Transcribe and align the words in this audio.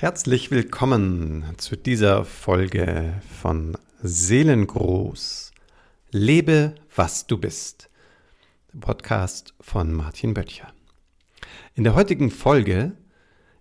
Herzlich 0.00 0.50
willkommen 0.50 1.44
zu 1.58 1.76
dieser 1.76 2.24
Folge 2.24 3.20
von 3.38 3.76
Seelengroß. 4.02 5.52
Lebe, 6.10 6.74
was 6.96 7.26
du 7.26 7.36
bist. 7.36 7.90
Podcast 8.80 9.52
von 9.60 9.92
Martin 9.92 10.32
Böttcher. 10.32 10.72
In 11.74 11.84
der 11.84 11.94
heutigen 11.94 12.30
Folge 12.30 12.92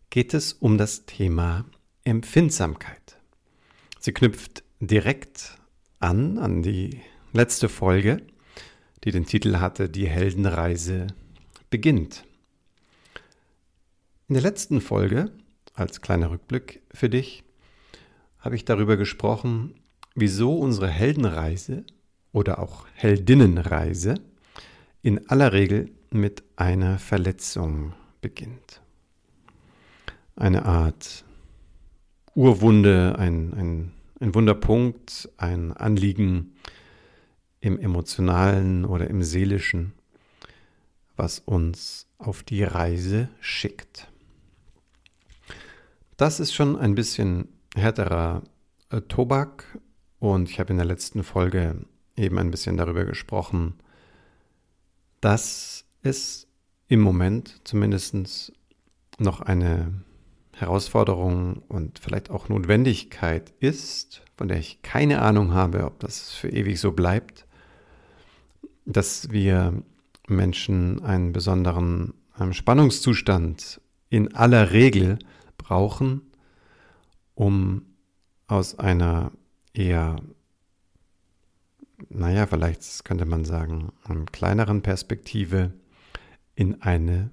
geht 0.09 0.33
es 0.33 0.53
um 0.53 0.77
das 0.77 1.05
Thema 1.05 1.65
Empfindsamkeit. 2.05 3.17
Sie 3.99 4.13
knüpft 4.13 4.63
direkt 4.79 5.57
an 5.99 6.37
an 6.37 6.63
die 6.63 7.01
letzte 7.33 7.67
Folge, 7.67 8.21
die 9.03 9.11
den 9.11 9.25
Titel 9.25 9.57
hatte 9.57 9.89
Die 9.89 10.07
Heldenreise 10.07 11.07
beginnt. 11.69 12.23
In 14.29 14.35
der 14.35 14.43
letzten 14.43 14.79
Folge 14.79 15.33
als 15.79 16.01
kleiner 16.01 16.31
Rückblick 16.31 16.81
für 16.91 17.09
dich, 17.09 17.43
habe 18.39 18.55
ich 18.55 18.65
darüber 18.65 18.97
gesprochen, 18.97 19.75
wieso 20.15 20.57
unsere 20.57 20.87
Heldenreise 20.87 21.83
oder 22.31 22.59
auch 22.59 22.85
Heldinnenreise 22.93 24.15
in 25.01 25.29
aller 25.29 25.53
Regel 25.53 25.91
mit 26.11 26.43
einer 26.55 26.99
Verletzung 26.99 27.93
beginnt. 28.21 28.81
Eine 30.35 30.65
Art 30.65 31.23
Urwunde, 32.35 33.15
ein, 33.17 33.53
ein, 33.53 33.91
ein 34.19 34.35
Wunderpunkt, 34.35 35.29
ein 35.37 35.73
Anliegen 35.73 36.53
im 37.59 37.77
emotionalen 37.77 38.85
oder 38.85 39.09
im 39.09 39.23
seelischen, 39.23 39.93
was 41.17 41.39
uns 41.39 42.07
auf 42.17 42.43
die 42.43 42.63
Reise 42.63 43.29
schickt. 43.41 44.07
Das 46.19 46.41
ist 46.41 46.53
schon 46.53 46.75
ein 46.75 46.95
bisschen 46.95 47.47
härterer 47.77 48.43
äh, 48.89 48.99
Tobak. 48.99 49.79
Und 50.19 50.49
ich 50.49 50.59
habe 50.59 50.71
in 50.71 50.75
der 50.75 50.85
letzten 50.85 51.23
Folge 51.23 51.77
eben 52.17 52.37
ein 52.37 52.51
bisschen 52.51 52.75
darüber 52.75 53.05
gesprochen, 53.05 53.75
dass 55.21 55.85
es 56.01 56.45
im 56.89 56.99
Moment 56.99 57.61
zumindest 57.63 58.51
noch 59.17 59.39
eine 59.39 59.93
Herausforderung 60.57 61.63
und 61.69 61.99
vielleicht 61.99 62.29
auch 62.31 62.49
Notwendigkeit 62.49 63.53
ist, 63.61 64.21
von 64.35 64.49
der 64.49 64.57
ich 64.57 64.81
keine 64.81 65.21
Ahnung 65.21 65.53
habe, 65.53 65.85
ob 65.85 66.01
das 66.01 66.31
für 66.33 66.49
ewig 66.49 66.81
so 66.81 66.91
bleibt, 66.91 67.45
dass 68.83 69.31
wir 69.31 69.71
Menschen 70.27 71.01
einen 71.01 71.31
besonderen 71.31 72.13
ähm, 72.37 72.51
Spannungszustand 72.51 73.79
in 74.09 74.35
aller 74.35 74.71
Regel 74.73 75.17
brauchen, 75.59 76.21
um 77.35 77.83
aus 78.47 78.79
einer 78.79 79.31
eher, 79.73 80.15
naja, 82.09 82.47
vielleicht 82.47 83.05
könnte 83.05 83.25
man 83.25 83.45
sagen, 83.45 83.91
kleineren 84.31 84.81
Perspektive 84.81 85.71
in 86.55 86.81
eine 86.81 87.29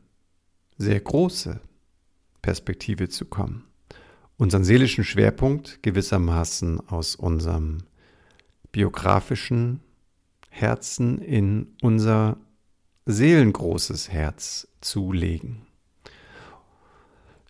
sehr 0.76 1.00
große 1.00 1.60
Perspektive 2.42 3.08
zu 3.08 3.24
kommen. 3.24 3.64
Unseren 4.36 4.64
seelischen 4.64 5.04
Schwerpunkt 5.04 5.82
gewissermaßen 5.82 6.86
aus 6.88 7.16
unserem 7.16 7.78
biografischen 8.70 9.80
Herzen 10.50 11.18
in 11.22 11.74
unser 11.80 12.36
seelengroßes 13.06 14.10
Herz 14.10 14.68
zu 14.80 15.12
legen. 15.12 15.65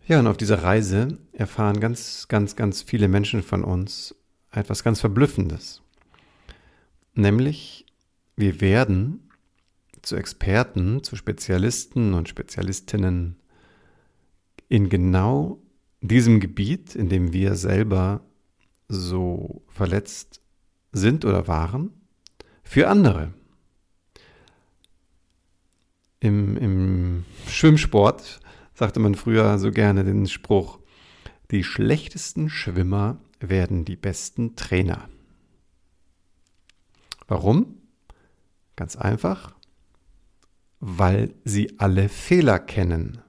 Ja, 0.08 0.20
und 0.20 0.28
auf 0.28 0.36
dieser 0.36 0.62
Reise 0.62 1.18
erfahren 1.32 1.80
ganz, 1.80 2.28
ganz, 2.28 2.54
ganz 2.54 2.80
viele 2.80 3.08
Menschen 3.08 3.42
von 3.42 3.64
uns 3.64 4.14
etwas 4.52 4.84
ganz 4.84 5.00
Verblüffendes. 5.00 5.82
Nämlich, 7.14 7.86
wir 8.36 8.60
werden 8.60 9.28
zu 10.02 10.14
Experten, 10.14 11.02
zu 11.02 11.16
Spezialisten 11.16 12.14
und 12.14 12.28
Spezialistinnen 12.28 13.34
in 14.68 14.88
genau 14.88 15.60
diesem 16.00 16.38
Gebiet, 16.38 16.94
in 16.94 17.08
dem 17.08 17.32
wir 17.32 17.56
selber 17.56 18.20
so 18.86 19.64
verletzt 19.66 20.40
sind 20.92 21.24
oder 21.24 21.48
waren, 21.48 21.90
für 22.62 22.88
andere. 22.88 23.32
Im, 26.20 26.56
im 26.56 27.24
Schwimmsport 27.48 28.40
sagte 28.76 29.00
man 29.00 29.14
früher 29.14 29.58
so 29.58 29.70
gerne 29.70 30.04
den 30.04 30.26
Spruch, 30.26 30.78
die 31.50 31.64
schlechtesten 31.64 32.50
Schwimmer 32.50 33.18
werden 33.40 33.86
die 33.86 33.96
besten 33.96 34.54
Trainer. 34.54 35.08
Warum? 37.26 37.78
Ganz 38.76 38.94
einfach, 38.94 39.54
weil 40.78 41.34
sie 41.44 41.78
alle 41.78 42.10
Fehler 42.10 42.58
kennen. 42.58 43.22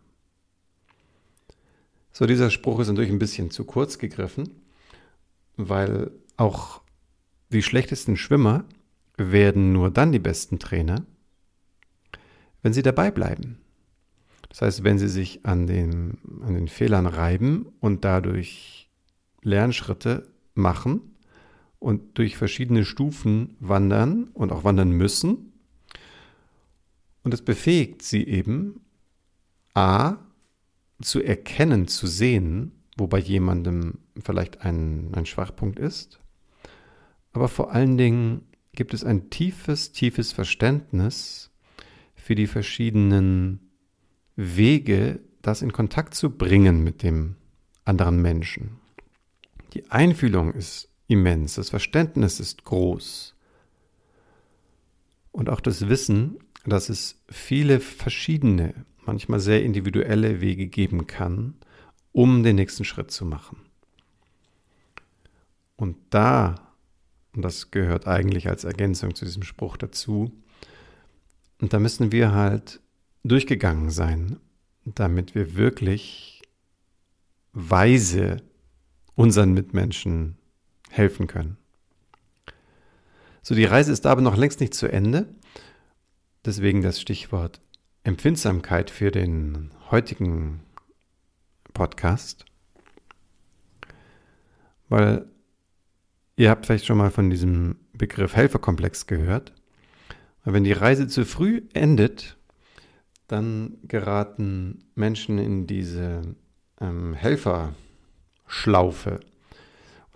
So, 2.11 2.25
dieser 2.25 2.49
Spruch 2.49 2.79
ist 2.79 2.89
natürlich 2.89 3.11
ein 3.11 3.19
bisschen 3.19 3.49
zu 3.49 3.63
kurz 3.63 3.99
gegriffen, 3.99 4.49
weil 5.55 6.11
auch 6.35 6.81
die 7.49 7.63
schlechtesten 7.63 8.17
Schwimmer 8.17 8.65
werden 9.15 9.71
nur 9.71 9.91
dann 9.91 10.11
die 10.11 10.19
besten 10.19 10.59
Trainer, 10.59 11.05
wenn 12.61 12.73
sie 12.73 12.81
dabei 12.83 13.11
bleiben. 13.11 13.59
Das 14.57 14.63
heißt, 14.63 14.83
wenn 14.83 14.97
Sie 14.97 15.07
sich 15.07 15.45
an 15.45 15.67
den, 15.67 16.17
an 16.41 16.55
den 16.55 16.67
Fehlern 16.67 17.05
reiben 17.05 17.67
und 17.79 18.03
dadurch 18.03 18.89
Lernschritte 19.43 20.31
machen 20.55 21.15
und 21.77 22.17
durch 22.17 22.37
verschiedene 22.37 22.83
Stufen 22.83 23.55
wandern 23.59 24.29
und 24.33 24.51
auch 24.51 24.63
wandern 24.63 24.89
müssen, 24.89 25.53
und 27.21 27.35
es 27.35 27.43
befähigt 27.43 28.01
Sie 28.01 28.25
eben, 28.25 28.81
a, 29.75 30.15
zu 31.03 31.21
erkennen, 31.21 31.87
zu 31.87 32.07
sehen, 32.07 32.71
wo 32.97 33.05
bei 33.05 33.19
jemandem 33.19 33.99
vielleicht 34.19 34.61
ein, 34.61 35.13
ein 35.13 35.27
Schwachpunkt 35.27 35.77
ist, 35.77 36.19
aber 37.31 37.47
vor 37.47 37.73
allen 37.73 37.95
Dingen 37.95 38.47
gibt 38.71 38.95
es 38.95 39.03
ein 39.03 39.29
tiefes, 39.29 39.91
tiefes 39.91 40.31
Verständnis 40.31 41.51
für 42.15 42.33
die 42.33 42.47
verschiedenen 42.47 43.66
Wege, 44.37 45.19
das 45.41 45.61
in 45.61 45.73
Kontakt 45.73 46.13
zu 46.13 46.29
bringen 46.29 46.83
mit 46.83 47.03
dem 47.03 47.35
anderen 47.83 48.21
Menschen. 48.21 48.79
Die 49.73 49.89
Einfühlung 49.91 50.53
ist 50.53 50.89
immens, 51.07 51.55
das 51.55 51.71
Verständnis 51.71 52.39
ist 52.39 52.63
groß. 52.63 53.33
Und 55.31 55.49
auch 55.49 55.59
das 55.59 55.89
Wissen, 55.89 56.37
dass 56.65 56.89
es 56.89 57.21
viele 57.29 57.79
verschiedene, 57.79 58.85
manchmal 59.05 59.39
sehr 59.39 59.63
individuelle 59.63 60.41
Wege 60.41 60.67
geben 60.67 61.07
kann, 61.07 61.55
um 62.11 62.43
den 62.43 62.57
nächsten 62.57 62.85
Schritt 62.85 63.11
zu 63.11 63.25
machen. 63.25 63.57
Und 65.75 65.95
da, 66.09 66.55
und 67.33 67.41
das 67.41 67.71
gehört 67.71 68.07
eigentlich 68.07 68.49
als 68.49 68.63
Ergänzung 68.63 69.15
zu 69.15 69.25
diesem 69.25 69.43
Spruch 69.43 69.77
dazu, 69.77 70.31
und 71.59 71.73
da 71.73 71.79
müssen 71.79 72.11
wir 72.11 72.33
halt 72.33 72.81
durchgegangen 73.23 73.89
sein, 73.89 74.39
damit 74.85 75.35
wir 75.35 75.55
wirklich 75.55 76.41
weise 77.53 78.37
unseren 79.15 79.53
Mitmenschen 79.53 80.37
helfen 80.89 81.27
können. 81.27 81.57
So, 83.41 83.55
die 83.55 83.65
Reise 83.65 83.91
ist 83.91 84.05
aber 84.05 84.21
noch 84.21 84.37
längst 84.37 84.59
nicht 84.59 84.73
zu 84.73 84.91
Ende. 84.91 85.33
Deswegen 86.45 86.81
das 86.81 87.01
Stichwort 87.01 87.61
Empfindsamkeit 88.03 88.89
für 88.89 89.11
den 89.11 89.71
heutigen 89.91 90.61
Podcast. 91.73 92.45
Weil 94.89 95.25
ihr 96.37 96.49
habt 96.49 96.65
vielleicht 96.65 96.85
schon 96.85 96.97
mal 96.97 97.11
von 97.11 97.29
diesem 97.29 97.75
Begriff 97.93 98.35
Helferkomplex 98.35 99.07
gehört. 99.07 99.53
Aber 100.43 100.53
wenn 100.53 100.63
die 100.63 100.71
Reise 100.71 101.07
zu 101.07 101.25
früh 101.25 101.63
endet, 101.73 102.36
dann 103.27 103.77
geraten 103.83 104.79
Menschen 104.95 105.37
in 105.37 105.67
diese 105.67 106.21
ähm, 106.79 107.13
Helferschlaufe. 107.13 109.19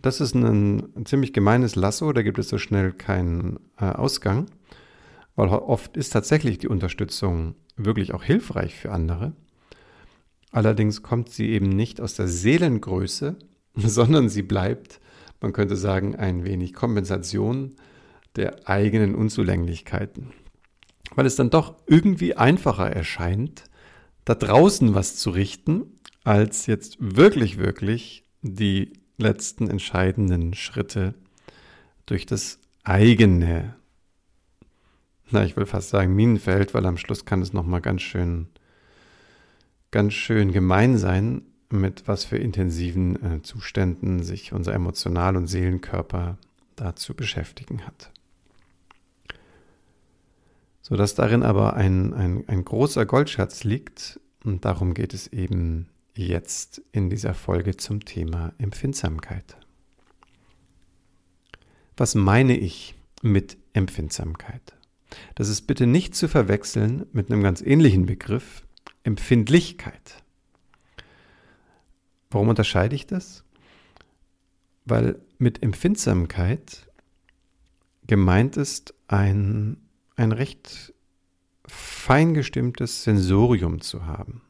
Das 0.01 0.21
ist 0.21 0.33
ein, 0.33 0.95
ein, 0.95 1.05
ziemlich 1.05 1.33
gemeines 1.33 1.75
Lasso, 1.75 2.11
da 2.13 2.23
gibt 2.23 2.39
es 2.39 2.49
so 2.49 2.57
schnell 2.57 2.91
keinen 2.91 3.59
äh, 3.77 3.85
Ausgang, 3.85 4.47
weil 5.35 5.49
oft 5.49 5.95
ist 5.95 6.11
tatsächlich 6.11 6.57
die 6.57 6.69
Unterstützung 6.69 7.53
wirklich 7.75 8.13
auch 8.13 8.23
hilfreich 8.23 8.75
für 8.75 8.91
andere. 8.91 9.33
Allerdings 10.51 11.03
kommt 11.03 11.29
sie 11.29 11.49
eben 11.49 11.69
nicht 11.69 12.01
aus 12.01 12.15
der 12.15 12.27
Seelengröße, 12.27 13.35
sondern 13.75 14.29
sie 14.29 14.43
bleibt, 14.43 14.99
man 15.39 15.53
könnte 15.53 15.75
sagen, 15.75 16.15
ein 16.15 16.45
wenig 16.45 16.73
Kompensation 16.73 17.75
der 18.35 18.69
eigenen 18.69 19.15
Unzulänglichkeiten 19.15 20.33
weil 21.15 21.25
es 21.25 21.35
dann 21.35 21.49
doch 21.49 21.75
irgendwie 21.87 22.35
einfacher 22.35 22.89
erscheint, 22.89 23.63
da 24.25 24.35
draußen 24.35 24.93
was 24.93 25.15
zu 25.15 25.31
richten, 25.31 25.99
als 26.23 26.67
jetzt 26.67 26.97
wirklich, 26.99 27.57
wirklich 27.57 28.23
die 28.41 28.93
letzten 29.17 29.69
entscheidenden 29.69 30.53
Schritte 30.53 31.13
durch 32.05 32.25
das 32.25 32.59
eigene, 32.83 33.75
na, 35.29 35.43
ich 35.43 35.55
will 35.55 35.65
fast 35.65 35.89
sagen 35.89 36.15
Minenfeld, 36.15 36.73
weil 36.73 36.85
am 36.85 36.97
Schluss 36.97 37.25
kann 37.25 37.41
es 37.41 37.53
nochmal 37.53 37.81
ganz 37.81 38.01
schön, 38.01 38.47
ganz 39.91 40.13
schön 40.13 40.51
gemein 40.51 40.97
sein, 40.97 41.43
mit 41.69 42.07
was 42.07 42.25
für 42.25 42.37
intensiven 42.37 43.23
äh, 43.23 43.41
Zuständen 43.41 44.23
sich 44.23 44.51
unser 44.51 44.73
Emotional- 44.73 45.37
und 45.37 45.47
Seelenkörper 45.47 46.37
da 46.75 46.95
zu 46.95 47.13
beschäftigen 47.15 47.85
hat. 47.85 48.11
Sodass 50.81 51.15
darin 51.15 51.43
aber 51.43 51.75
ein, 51.75 52.13
ein, 52.13 52.43
ein 52.47 52.65
großer 52.65 53.05
Goldschatz 53.05 53.63
liegt 53.63 54.19
und 54.43 54.65
darum 54.65 54.93
geht 54.93 55.13
es 55.13 55.27
eben 55.27 55.89
jetzt 56.13 56.81
in 56.91 57.09
dieser 57.09 57.33
Folge 57.33 57.77
zum 57.77 58.03
Thema 58.03 58.53
Empfindsamkeit. 58.57 59.57
Was 61.97 62.15
meine 62.15 62.57
ich 62.57 62.95
mit 63.21 63.57
Empfindsamkeit? 63.73 64.75
Das 65.35 65.49
ist 65.49 65.63
bitte 65.63 65.87
nicht 65.87 66.15
zu 66.15 66.27
verwechseln 66.27 67.05
mit 67.11 67.31
einem 67.31 67.43
ganz 67.43 67.61
ähnlichen 67.61 68.05
Begriff, 68.05 68.65
Empfindlichkeit. 69.03 70.23
Warum 72.29 72.49
unterscheide 72.49 72.95
ich 72.95 73.07
das? 73.07 73.43
Weil 74.85 75.19
mit 75.37 75.61
Empfindsamkeit 75.61 76.87
gemeint 78.07 78.57
ist, 78.57 78.93
ein, 79.07 79.77
ein 80.21 80.31
recht 80.31 80.93
fein 81.65 82.33
gestimmtes 82.33 83.03
Sensorium 83.03 83.81
zu 83.81 84.05
haben. 84.05 84.43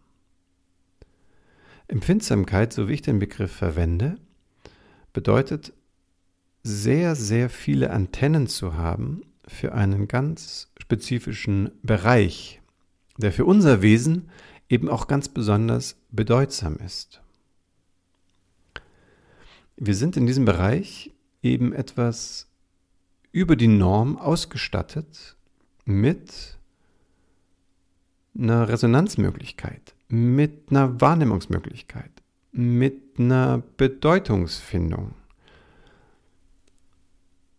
Empfindsamkeit, 1.88 2.74
so 2.74 2.90
wie 2.90 2.94
ich 2.94 3.02
den 3.02 3.20
Begriff 3.20 3.52
verwende, 3.52 4.18
bedeutet 5.14 5.74
sehr, 6.64 7.16
sehr 7.16 7.50
viele 7.50 7.92
Antennen 7.92 8.48
zu 8.48 8.76
haben 8.76 9.24
für 9.48 9.74
einen 9.74 10.08
ganz 10.08 10.72
spezifischen 10.80 11.72
Bereich, 11.84 12.62
der 13.18 13.32
für 13.32 13.46
unser 13.46 13.82
Wesen 13.82 14.30
eben 14.70 14.90
auch 14.90 15.08
ganz 15.08 15.30
besonders 15.30 15.96
bedeutsam 16.12 16.78
ist. 16.78 17.22
Wir 19.78 19.96
sind 19.96 20.18
in 20.18 20.28
diesem 20.28 20.46
Bereich 20.46 21.12
eben 21.42 21.74
etwas 21.74 22.48
über 23.32 23.56
die 23.56 23.68
Norm 23.68 24.18
ausgestattet 24.18 25.38
mit 25.86 26.58
einer 28.38 28.70
Resonanzmöglichkeit, 28.70 29.94
mit 30.08 30.70
einer 30.70 31.00
Wahrnehmungsmöglichkeit, 31.02 32.12
mit 32.52 33.20
einer 33.20 33.64
Bedeutungsfindung. 33.78 35.14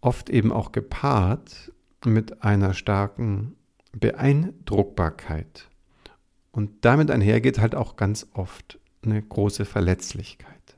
Oft 0.01 0.31
eben 0.31 0.53
auch 0.53 0.73
gepaart 0.73 1.73
mit 2.05 2.43
einer 2.43 2.75
starken 2.75 3.55
Beeindruckbarkeit. 3.93 5.69
Und 6.51 6.85
damit 6.85 7.11
einhergeht 7.11 7.61
halt 7.61 7.75
auch 7.75 7.97
ganz 7.97 8.27
oft 8.35 8.79
eine 9.03 9.23
große 9.23 9.65
Verletzlichkeit. 9.65 10.77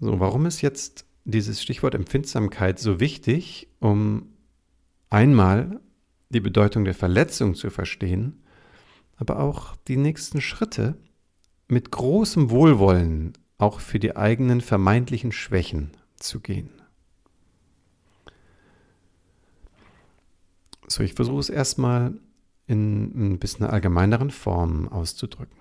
So, 0.00 0.18
warum 0.18 0.46
ist 0.46 0.62
jetzt 0.62 1.04
dieses 1.24 1.62
Stichwort 1.62 1.94
Empfindsamkeit 1.94 2.78
so 2.78 2.98
wichtig, 2.98 3.68
um 3.78 4.31
einmal 5.12 5.80
die 6.30 6.40
Bedeutung 6.40 6.84
der 6.84 6.94
Verletzung 6.94 7.54
zu 7.54 7.70
verstehen 7.70 8.42
aber 9.22 9.38
auch 9.38 9.76
die 9.86 9.96
nächsten 9.96 10.40
Schritte 10.40 10.96
mit 11.68 11.92
großem 11.92 12.50
Wohlwollen 12.50 13.34
auch 13.56 13.78
für 13.78 14.00
die 14.00 14.16
eigenen 14.16 14.60
vermeintlichen 14.60 15.30
Schwächen 15.30 15.92
zu 16.16 16.40
gehen. 16.40 16.70
So, 20.88 21.04
ich 21.04 21.14
versuche 21.14 21.38
es 21.38 21.50
erstmal 21.50 22.18
in 22.66 23.34
ein 23.34 23.38
bisschen 23.38 23.64
allgemeineren 23.64 24.32
Form 24.32 24.88
auszudrücken. 24.88 25.56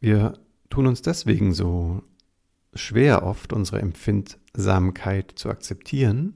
Wir 0.00 0.38
tun 0.70 0.88
uns 0.88 1.02
deswegen 1.02 1.54
so 1.54 2.02
schwer 2.74 3.22
oft, 3.22 3.52
unsere 3.52 3.80
Empfindsamkeit 3.80 5.32
zu 5.36 5.48
akzeptieren, 5.48 6.34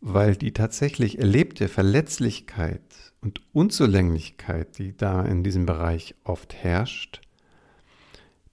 weil 0.00 0.36
die 0.36 0.52
tatsächlich 0.52 1.18
erlebte 1.18 1.68
Verletzlichkeit 1.68 2.82
und 3.20 3.40
Unzulänglichkeit, 3.52 4.78
die 4.78 4.96
da 4.96 5.22
in 5.22 5.42
diesem 5.42 5.66
Bereich 5.66 6.14
oft 6.24 6.54
herrscht, 6.54 7.20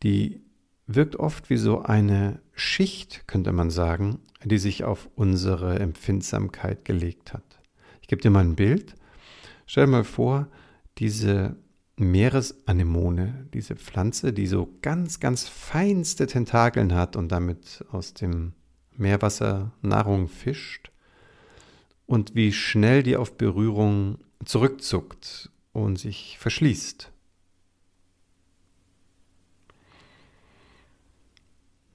die 0.04 0.42
wirkt 0.88 1.16
oft 1.16 1.50
wie 1.50 1.58
so 1.58 1.82
eine 1.82 2.40
Schicht, 2.54 3.28
könnte 3.28 3.52
man 3.52 3.70
sagen, 3.70 4.20
die 4.44 4.58
sich 4.58 4.84
auf 4.84 5.10
unsere 5.16 5.80
Empfindsamkeit 5.80 6.86
gelegt 6.86 7.34
hat. 7.34 7.60
Ich 8.02 8.08
gebe 8.08 8.22
dir 8.22 8.30
mal 8.30 8.44
ein 8.44 8.56
Bild. 8.56 8.96
Stell 9.66 9.86
dir 9.86 9.92
mal 9.92 10.04
vor, 10.04 10.48
diese 11.00 11.56
Meeresanemone, 11.98 13.48
diese 13.54 13.76
Pflanze, 13.76 14.34
die 14.34 14.48
so 14.48 14.70
ganz, 14.82 15.20
ganz 15.20 15.48
feinste 15.48 16.28
Tentakeln 16.28 16.94
hat 16.94 17.16
und 17.16 17.32
damit 17.32 17.86
aus 17.92 18.14
dem 18.14 18.54
Meerwasser 18.98 19.72
Nahrung 19.82 20.28
fischt, 20.28 20.92
und 22.08 22.36
wie 22.36 22.52
schnell 22.52 23.02
die 23.02 23.18
auf 23.18 23.38
Berührung 23.38 24.20
zurückzuckt 24.44 25.50
und 25.74 25.98
sich 25.98 26.38
verschließt. 26.40 27.12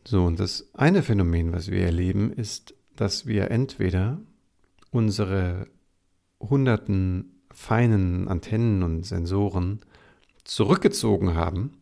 So, 0.04 0.24
und 0.24 0.40
das 0.40 0.68
eine 0.74 1.02
Phänomen, 1.04 1.52
was 1.52 1.70
wir 1.70 1.84
erleben, 1.84 2.32
ist, 2.32 2.74
dass 2.96 3.26
wir 3.26 3.50
entweder 3.52 4.18
unsere 4.90 5.68
hunderten 6.40 7.42
feinen 7.52 8.26
Antennen 8.26 8.82
und 8.82 9.04
Sensoren 9.04 9.80
zurückgezogen 10.50 11.36
haben 11.36 11.78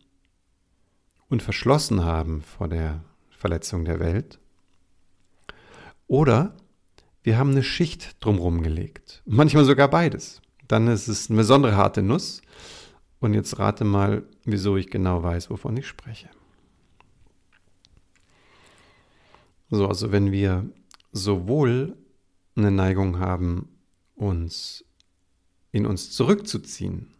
und 1.27 1.41
verschlossen 1.41 2.05
haben 2.05 2.43
vor 2.43 2.67
der 2.67 3.03
Verletzung 3.31 3.83
der 3.83 3.99
Welt, 3.99 4.37
oder 6.05 6.55
wir 7.23 7.39
haben 7.39 7.51
eine 7.51 7.63
Schicht 7.63 8.23
drumherum 8.23 8.61
gelegt. 8.61 9.23
Manchmal 9.25 9.65
sogar 9.65 9.87
beides. 9.87 10.41
Dann 10.67 10.87
ist 10.87 11.07
es 11.07 11.29
eine 11.29 11.37
besondere 11.37 11.75
harte 11.75 12.03
Nuss. 12.03 12.41
Und 13.19 13.33
jetzt 13.33 13.59
rate 13.59 13.83
mal, 13.83 14.23
wieso 14.45 14.77
ich 14.77 14.89
genau 14.89 15.21
weiß, 15.23 15.49
wovon 15.49 15.75
ich 15.77 15.87
spreche. 15.87 16.29
So, 19.69 19.87
also 19.87 20.11
wenn 20.11 20.31
wir 20.31 20.69
sowohl 21.11 21.97
eine 22.55 22.71
Neigung 22.71 23.19
haben, 23.19 23.69
uns 24.15 24.85
in 25.71 25.85
uns 25.85 26.11
zurückzuziehen, 26.11 27.13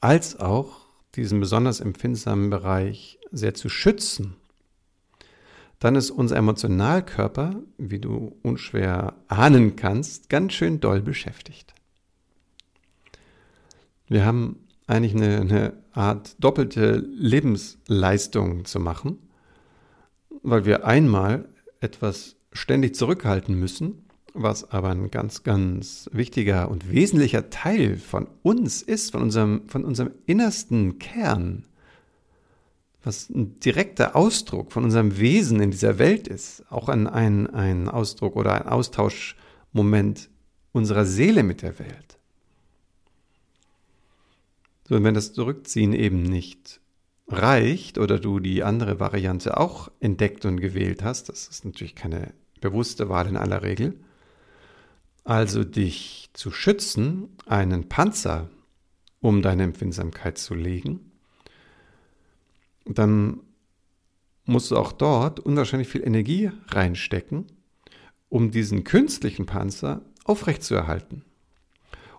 als 0.00 0.38
auch 0.38 0.86
diesen 1.14 1.40
besonders 1.40 1.80
empfindsamen 1.80 2.50
Bereich 2.50 3.18
sehr 3.30 3.54
zu 3.54 3.68
schützen 3.68 4.36
dann 5.78 5.94
ist 5.94 6.10
unser 6.10 6.36
Emotionalkörper, 6.36 7.62
wie 7.76 7.98
du 7.98 8.36
unschwer 8.42 9.14
ahnen 9.28 9.76
kannst, 9.76 10.30
ganz 10.30 10.54
schön 10.54 10.80
doll 10.80 11.02
beschäftigt. 11.02 11.74
Wir 14.08 14.24
haben 14.24 14.60
eigentlich 14.86 15.14
eine, 15.14 15.40
eine 15.40 15.72
Art 15.92 16.36
doppelte 16.38 16.96
Lebensleistung 16.96 18.64
zu 18.64 18.80
machen, 18.80 19.18
weil 20.42 20.64
wir 20.64 20.86
einmal 20.86 21.48
etwas 21.80 22.36
ständig 22.52 22.94
zurückhalten 22.94 23.58
müssen, 23.58 24.05
was 24.42 24.70
aber 24.70 24.90
ein 24.90 25.10
ganz, 25.10 25.42
ganz 25.42 26.08
wichtiger 26.12 26.70
und 26.70 26.90
wesentlicher 26.90 27.50
Teil 27.50 27.96
von 27.96 28.26
uns 28.42 28.82
ist, 28.82 29.12
von 29.12 29.22
unserem, 29.22 29.68
von 29.68 29.84
unserem 29.84 30.12
innersten 30.26 30.98
Kern 30.98 31.64
was 33.06 33.30
ein 33.30 33.60
direkter 33.60 34.16
Ausdruck 34.16 34.72
von 34.72 34.82
unserem 34.82 35.16
Wesen 35.18 35.60
in 35.60 35.70
dieser 35.70 35.98
Welt 35.98 36.26
ist, 36.26 36.64
auch 36.70 36.88
ein, 36.88 37.06
ein, 37.06 37.46
ein 37.46 37.88
Ausdruck 37.88 38.34
oder 38.34 38.52
ein 38.52 38.66
Austauschmoment 38.68 40.28
unserer 40.72 41.06
Seele 41.06 41.44
mit 41.44 41.62
der 41.62 41.78
Welt. 41.78 42.18
So, 44.88 44.96
und 44.96 45.04
wenn 45.04 45.14
das 45.14 45.32
Zurückziehen 45.32 45.92
eben 45.92 46.24
nicht 46.24 46.80
reicht 47.28 47.98
oder 47.98 48.18
du 48.18 48.40
die 48.40 48.64
andere 48.64 48.98
Variante 48.98 49.56
auch 49.56 49.90
entdeckt 50.00 50.44
und 50.44 50.60
gewählt 50.60 51.04
hast, 51.04 51.28
das 51.28 51.46
ist 51.46 51.64
natürlich 51.64 51.94
keine 51.94 52.34
bewusste 52.60 53.08
Wahl 53.08 53.28
in 53.28 53.36
aller 53.36 53.62
Regel, 53.62 54.00
also 55.26 55.64
dich 55.64 56.30
zu 56.34 56.52
schützen, 56.52 57.28
einen 57.46 57.88
Panzer 57.88 58.48
um 59.20 59.42
deine 59.42 59.64
Empfindsamkeit 59.64 60.38
zu 60.38 60.54
legen, 60.54 61.10
dann 62.84 63.40
musst 64.44 64.70
du 64.70 64.76
auch 64.76 64.92
dort 64.92 65.40
unwahrscheinlich 65.40 65.88
viel 65.88 66.06
Energie 66.06 66.52
reinstecken, 66.68 67.46
um 68.28 68.52
diesen 68.52 68.84
künstlichen 68.84 69.46
Panzer 69.46 70.02
aufrechtzuerhalten. 70.24 71.24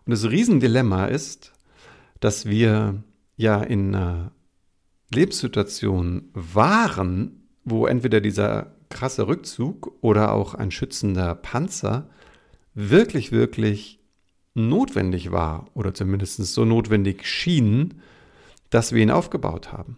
Und 0.06 0.12
das 0.12 0.30
Riesendilemma 0.30 1.06
ist, 1.06 1.54
dass 2.20 2.46
wir 2.46 3.04
ja 3.38 3.62
in 3.62 3.96
einer 3.96 4.32
Lebenssituation 5.14 6.30
waren, 6.34 7.48
wo 7.64 7.86
entweder 7.86 8.20
dieser 8.20 8.74
krasse 8.90 9.28
Rückzug 9.28 9.98
oder 10.02 10.34
auch 10.34 10.54
ein 10.56 10.72
schützender 10.72 11.36
Panzer 11.36 12.10
wirklich, 12.78 13.32
wirklich 13.32 14.00
notwendig 14.54 15.32
war 15.32 15.68
oder 15.74 15.96
zumindest 15.96 16.38
so 16.38 16.64
notwendig 16.64 17.26
schien, 17.26 17.96
dass 18.70 18.92
wir 18.92 19.02
ihn 19.02 19.10
aufgebaut 19.10 19.72
haben. 19.72 19.98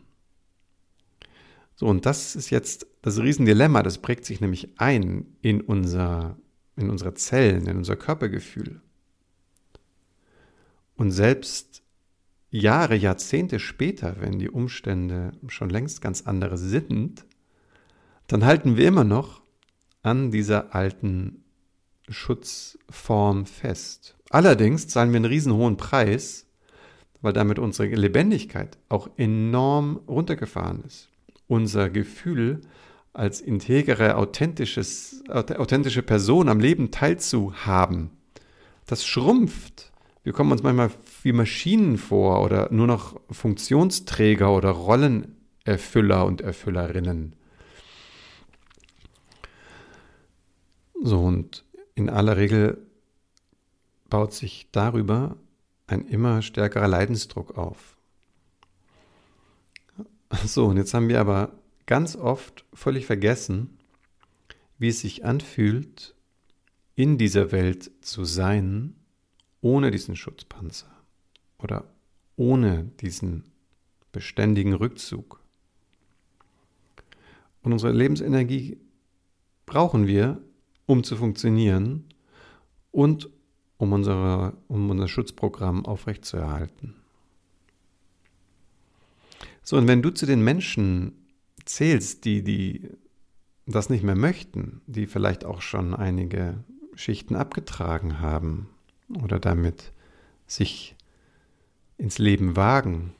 So, 1.75 1.87
und 1.87 2.05
das 2.05 2.37
ist 2.37 2.49
jetzt 2.49 2.87
das 3.01 3.19
Riesendilemma, 3.19 3.83
das 3.83 3.97
prägt 3.97 4.23
sich 4.25 4.39
nämlich 4.39 4.79
ein 4.79 5.25
in, 5.41 5.59
unser, 5.59 6.37
in 6.77 6.89
unsere 6.89 7.13
Zellen, 7.15 7.67
in 7.67 7.77
unser 7.77 7.97
Körpergefühl. 7.97 8.81
Und 10.95 11.11
selbst 11.11 11.83
Jahre, 12.49 12.95
Jahrzehnte 12.95 13.59
später, 13.59 14.15
wenn 14.19 14.39
die 14.39 14.49
Umstände 14.49 15.33
schon 15.47 15.69
längst 15.69 16.01
ganz 16.01 16.21
andere 16.21 16.57
sind, 16.57 17.25
dann 18.27 18.45
halten 18.45 18.77
wir 18.77 18.87
immer 18.87 19.03
noch 19.03 19.41
an 20.01 20.31
dieser 20.31 20.73
alten 20.73 21.43
Schutzform 22.09 23.45
fest. 23.45 24.15
Allerdings 24.29 24.87
zahlen 24.87 25.11
wir 25.11 25.17
einen 25.17 25.25
riesenhohen 25.25 25.77
Preis, 25.77 26.45
weil 27.21 27.33
damit 27.33 27.59
unsere 27.59 27.87
Lebendigkeit 27.87 28.77
auch 28.89 29.09
enorm 29.17 30.01
runtergefahren 30.07 30.83
ist. 30.85 31.09
Unser 31.47 31.89
Gefühl 31.89 32.61
als 33.13 33.41
integere, 33.41 34.15
authentisches, 34.15 35.23
authentische 35.29 36.03
Person 36.03 36.47
am 36.47 36.59
Leben 36.59 36.91
teilzuhaben, 36.91 38.11
das 38.85 39.05
schrumpft. 39.05 39.91
Wir 40.23 40.33
kommen 40.33 40.51
uns 40.51 40.63
manchmal 40.63 40.91
wie 41.23 41.31
Maschinen 41.31 41.97
vor 41.97 42.43
oder 42.43 42.69
nur 42.71 42.87
noch 42.87 43.19
Funktionsträger 43.31 44.55
oder 44.55 44.69
Rollenerfüller 44.69 46.25
und 46.25 46.41
Erfüllerinnen. 46.41 47.35
So, 51.01 51.21
und 51.21 51.63
in 51.99 52.09
aller 52.09 52.37
Regel 52.37 52.77
baut 54.09 54.33
sich 54.33 54.69
darüber 54.71 55.37
ein 55.85 56.07
immer 56.07 56.41
stärkerer 56.41 56.87
Leidensdruck 56.87 57.57
auf. 57.57 57.97
So, 60.45 60.67
und 60.67 60.77
jetzt 60.77 60.93
haben 60.93 61.09
wir 61.09 61.19
aber 61.19 61.51
ganz 61.87 62.15
oft 62.15 62.63
völlig 62.73 63.07
vergessen, 63.07 63.79
wie 64.77 64.89
es 64.89 65.01
sich 65.01 65.25
anfühlt, 65.25 66.15
in 66.95 67.17
dieser 67.17 67.51
Welt 67.51 67.91
zu 68.01 68.25
sein, 68.25 68.95
ohne 69.61 69.89
diesen 69.89 70.15
Schutzpanzer 70.15 70.91
oder 71.57 71.85
ohne 72.35 72.85
diesen 73.01 73.43
beständigen 74.11 74.73
Rückzug. 74.73 75.41
Und 77.63 77.73
unsere 77.73 77.91
Lebensenergie 77.91 78.77
brauchen 79.65 80.05
wir, 80.05 80.41
um 80.89 81.03
zu 81.03 81.15
funktionieren 81.15 82.03
und 82.89 83.29
um, 83.77 83.93
unsere, 83.93 84.57
um 84.67 84.89
unser 84.89 85.07
Schutzprogramm 85.07 85.85
aufrechtzuerhalten. 85.85 86.95
So, 89.61 89.77
und 89.77 89.87
wenn 89.87 90.01
du 90.01 90.09
zu 90.09 90.25
den 90.25 90.43
Menschen 90.43 91.13
zählst, 91.63 92.25
die, 92.25 92.43
die 92.43 92.89
das 93.67 93.91
nicht 93.91 94.03
mehr 94.03 94.15
möchten, 94.15 94.81
die 94.87 95.05
vielleicht 95.05 95.45
auch 95.45 95.61
schon 95.61 95.93
einige 95.93 96.63
Schichten 96.95 97.35
abgetragen 97.35 98.19
haben 98.19 98.67
oder 99.21 99.39
damit 99.39 99.93
sich 100.47 100.95
ins 101.99 102.17
Leben 102.17 102.55
wagen, 102.55 103.13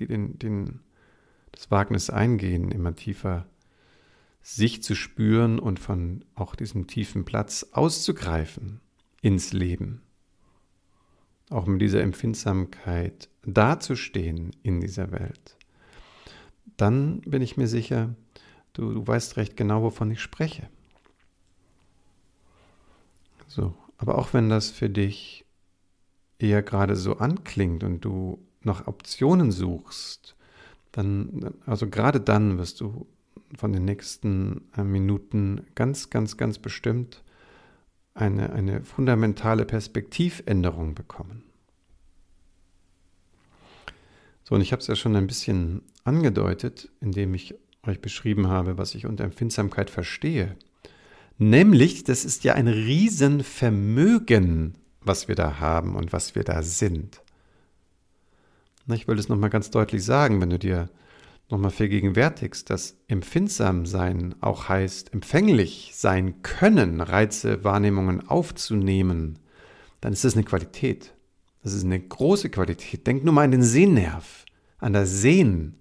die 0.00 0.06
den, 0.06 0.38
den, 0.38 0.80
das 1.52 1.70
Wagnis 1.70 2.10
eingehen, 2.10 2.70
immer 2.70 2.94
tiefer 2.94 3.46
sich 4.56 4.82
zu 4.82 4.94
spüren 4.94 5.58
und 5.58 5.78
von 5.78 6.24
auch 6.34 6.56
diesem 6.56 6.86
tiefen 6.86 7.24
Platz 7.24 7.66
auszugreifen 7.72 8.80
ins 9.22 9.52
Leben. 9.52 10.02
Auch 11.50 11.66
mit 11.66 11.80
dieser 11.80 12.02
Empfindsamkeit 12.02 13.28
dazustehen 13.44 14.50
in 14.62 14.80
dieser 14.80 15.12
Welt. 15.12 15.56
Dann 16.76 17.20
bin 17.20 17.42
ich 17.42 17.56
mir 17.56 17.68
sicher, 17.68 18.14
du, 18.72 18.92
du 18.92 19.06
weißt 19.06 19.36
recht 19.36 19.56
genau, 19.56 19.82
wovon 19.82 20.10
ich 20.10 20.20
spreche. 20.20 20.68
So, 23.46 23.74
aber 23.98 24.18
auch 24.18 24.32
wenn 24.32 24.48
das 24.48 24.70
für 24.70 24.90
dich 24.90 25.44
eher 26.38 26.62
gerade 26.62 26.96
so 26.96 27.18
anklingt 27.18 27.84
und 27.84 28.04
du 28.04 28.44
nach 28.62 28.86
Optionen 28.86 29.52
suchst, 29.52 30.36
dann, 30.92 31.54
also 31.66 31.88
gerade 31.88 32.20
dann 32.20 32.58
wirst 32.58 32.80
du 32.80 33.06
von 33.56 33.72
den 33.72 33.84
nächsten 33.84 34.68
äh, 34.76 34.82
Minuten 34.82 35.66
ganz, 35.74 36.10
ganz, 36.10 36.36
ganz 36.36 36.58
bestimmt 36.58 37.22
eine, 38.14 38.52
eine 38.52 38.82
fundamentale 38.82 39.64
Perspektivänderung 39.64 40.94
bekommen. 40.94 41.44
So, 44.44 44.54
und 44.54 44.60
ich 44.60 44.72
habe 44.72 44.80
es 44.80 44.88
ja 44.88 44.96
schon 44.96 45.16
ein 45.16 45.26
bisschen 45.26 45.82
angedeutet, 46.04 46.90
indem 47.00 47.34
ich 47.34 47.54
euch 47.86 48.00
beschrieben 48.00 48.48
habe, 48.48 48.78
was 48.78 48.94
ich 48.94 49.06
unter 49.06 49.24
Empfindsamkeit 49.24 49.90
verstehe. 49.90 50.56
Nämlich, 51.38 52.04
das 52.04 52.24
ist 52.24 52.44
ja 52.44 52.54
ein 52.54 52.68
Riesenvermögen, 52.68 54.74
was 55.00 55.28
wir 55.28 55.34
da 55.34 55.60
haben 55.60 55.96
und 55.96 56.12
was 56.12 56.34
wir 56.34 56.44
da 56.44 56.62
sind. 56.62 57.22
Ich 58.92 59.06
will 59.06 59.18
es 59.18 59.28
nochmal 59.28 59.50
ganz 59.50 59.70
deutlich 59.70 60.04
sagen, 60.04 60.40
wenn 60.40 60.50
du 60.50 60.58
dir 60.58 60.90
nochmal 61.50 61.70
vergegenwärtigst, 61.70 62.70
dass 62.70 62.96
empfindsam 63.08 63.86
sein 63.86 64.34
auch 64.40 64.68
heißt, 64.68 65.12
empfänglich 65.12 65.92
sein 65.94 66.42
können, 66.42 67.00
Reize, 67.00 67.64
Wahrnehmungen 67.64 68.26
aufzunehmen, 68.26 69.38
dann 70.00 70.12
ist 70.12 70.24
das 70.24 70.34
eine 70.34 70.44
Qualität. 70.44 71.14
Das 71.62 71.74
ist 71.74 71.84
eine 71.84 72.00
große 72.00 72.50
Qualität. 72.50 73.06
Denk 73.06 73.24
nur 73.24 73.34
mal 73.34 73.44
an 73.44 73.50
den 73.50 73.62
Sehnerv, 73.62 74.44
an 74.78 74.92
das 74.92 75.10
Sehen, 75.20 75.74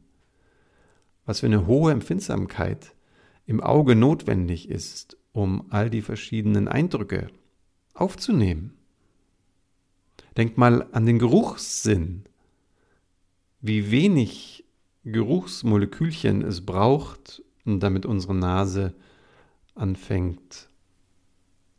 was 1.26 1.40
für 1.42 1.46
eine 1.46 1.68
hohe 1.68 1.92
Empfindsamkeit 1.92 2.94
im 3.46 3.62
Auge 3.62 3.96
notwendig 3.96 4.70
ist, 4.70 5.18
um 5.32 5.66
all 5.70 5.90
die 5.90 6.02
verschiedenen 6.02 6.68
Eindrücke 6.68 7.28
aufzunehmen. 7.94 8.74
Denk 10.38 10.58
mal 10.58 10.88
an 10.92 11.06
den 11.06 11.20
Geruchssinn, 11.20 12.26
wie 13.62 13.92
wenig 13.92 14.59
Geruchsmolekülchen 15.12 16.42
es 16.42 16.66
braucht, 16.66 17.44
damit 17.66 18.06
unsere 18.06 18.36
Nase 18.36 18.94
anfängt, 19.76 20.70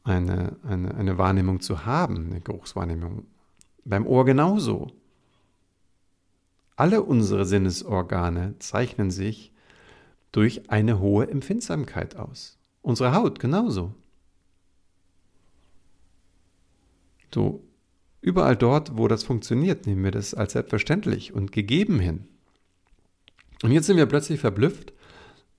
eine, 0.05 0.57
eine, 0.63 0.95
eine 0.95 1.19
Wahrnehmung 1.19 1.61
zu 1.61 1.85
haben, 1.85 2.27
eine 2.27 2.41
Geruchswahrnehmung. 2.41 3.27
Beim 3.85 4.07
Ohr 4.07 4.25
genauso. 4.25 4.89
Alle 6.77 7.03
unsere 7.03 7.45
Sinnesorgane 7.45 8.55
zeichnen 8.59 9.11
sich 9.11 9.53
durch 10.33 10.71
eine 10.71 10.99
hohe 11.01 11.29
Empfindsamkeit 11.29 12.17
aus. 12.17 12.59
Unsere 12.83 13.15
Haut 13.15 13.39
genauso. 13.39 13.95
So, 17.35 17.63
überall 18.21 18.57
dort, 18.57 18.97
wo 18.97 19.09
das 19.09 19.23
funktioniert, 19.23 19.87
nehmen 19.87 20.03
wir 20.05 20.11
das 20.11 20.35
als 20.35 20.53
selbstverständlich 20.53 21.33
und 21.33 21.53
gegeben 21.53 22.01
hin. 22.01 22.27
Und 23.63 23.73
jetzt 23.73 23.87
sind 23.87 23.97
wir 23.97 24.07
plötzlich 24.07 24.41
verblüfft, 24.41 24.93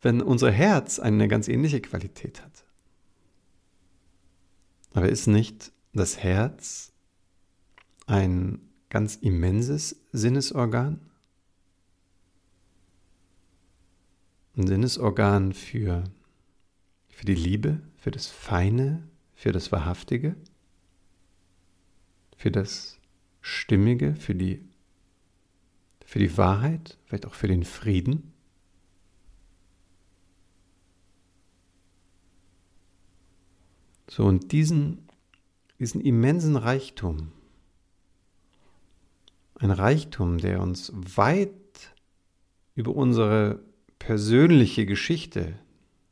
wenn 0.01 0.21
unser 0.21 0.51
Herz 0.51 0.99
eine 0.99 1.27
ganz 1.27 1.47
ähnliche 1.47 1.81
Qualität 1.81 2.41
hat. 2.41 2.65
Aber 4.93 5.09
ist 5.09 5.27
nicht 5.27 5.71
das 5.93 6.17
Herz 6.17 6.91
ein 8.07 8.59
ganz 8.89 9.15
immenses 9.15 10.01
Sinnesorgan? 10.11 10.99
Ein 14.57 14.67
Sinnesorgan 14.67 15.53
für, 15.53 16.03
für 17.07 17.25
die 17.25 17.35
Liebe, 17.35 17.81
für 17.95 18.11
das 18.11 18.27
Feine, 18.27 19.07
für 19.33 19.51
das 19.51 19.71
Wahrhaftige, 19.71 20.35
für 22.35 22.51
das 22.51 22.99
Stimmige, 23.39 24.15
für 24.15 24.35
die 24.35 24.70
für 26.11 26.19
die 26.19 26.37
Wahrheit, 26.37 26.97
vielleicht 27.05 27.25
auch 27.25 27.33
für 27.33 27.47
den 27.47 27.63
Frieden. 27.63 28.33
So, 34.09 34.25
und 34.25 34.51
diesen, 34.51 35.07
diesen 35.79 36.01
immensen 36.01 36.57
Reichtum, 36.57 37.31
ein 39.55 39.71
Reichtum, 39.71 40.37
der 40.37 40.59
uns 40.59 40.91
weit 41.15 41.93
über 42.75 42.93
unsere 42.93 43.61
persönliche 43.97 44.85
Geschichte 44.85 45.57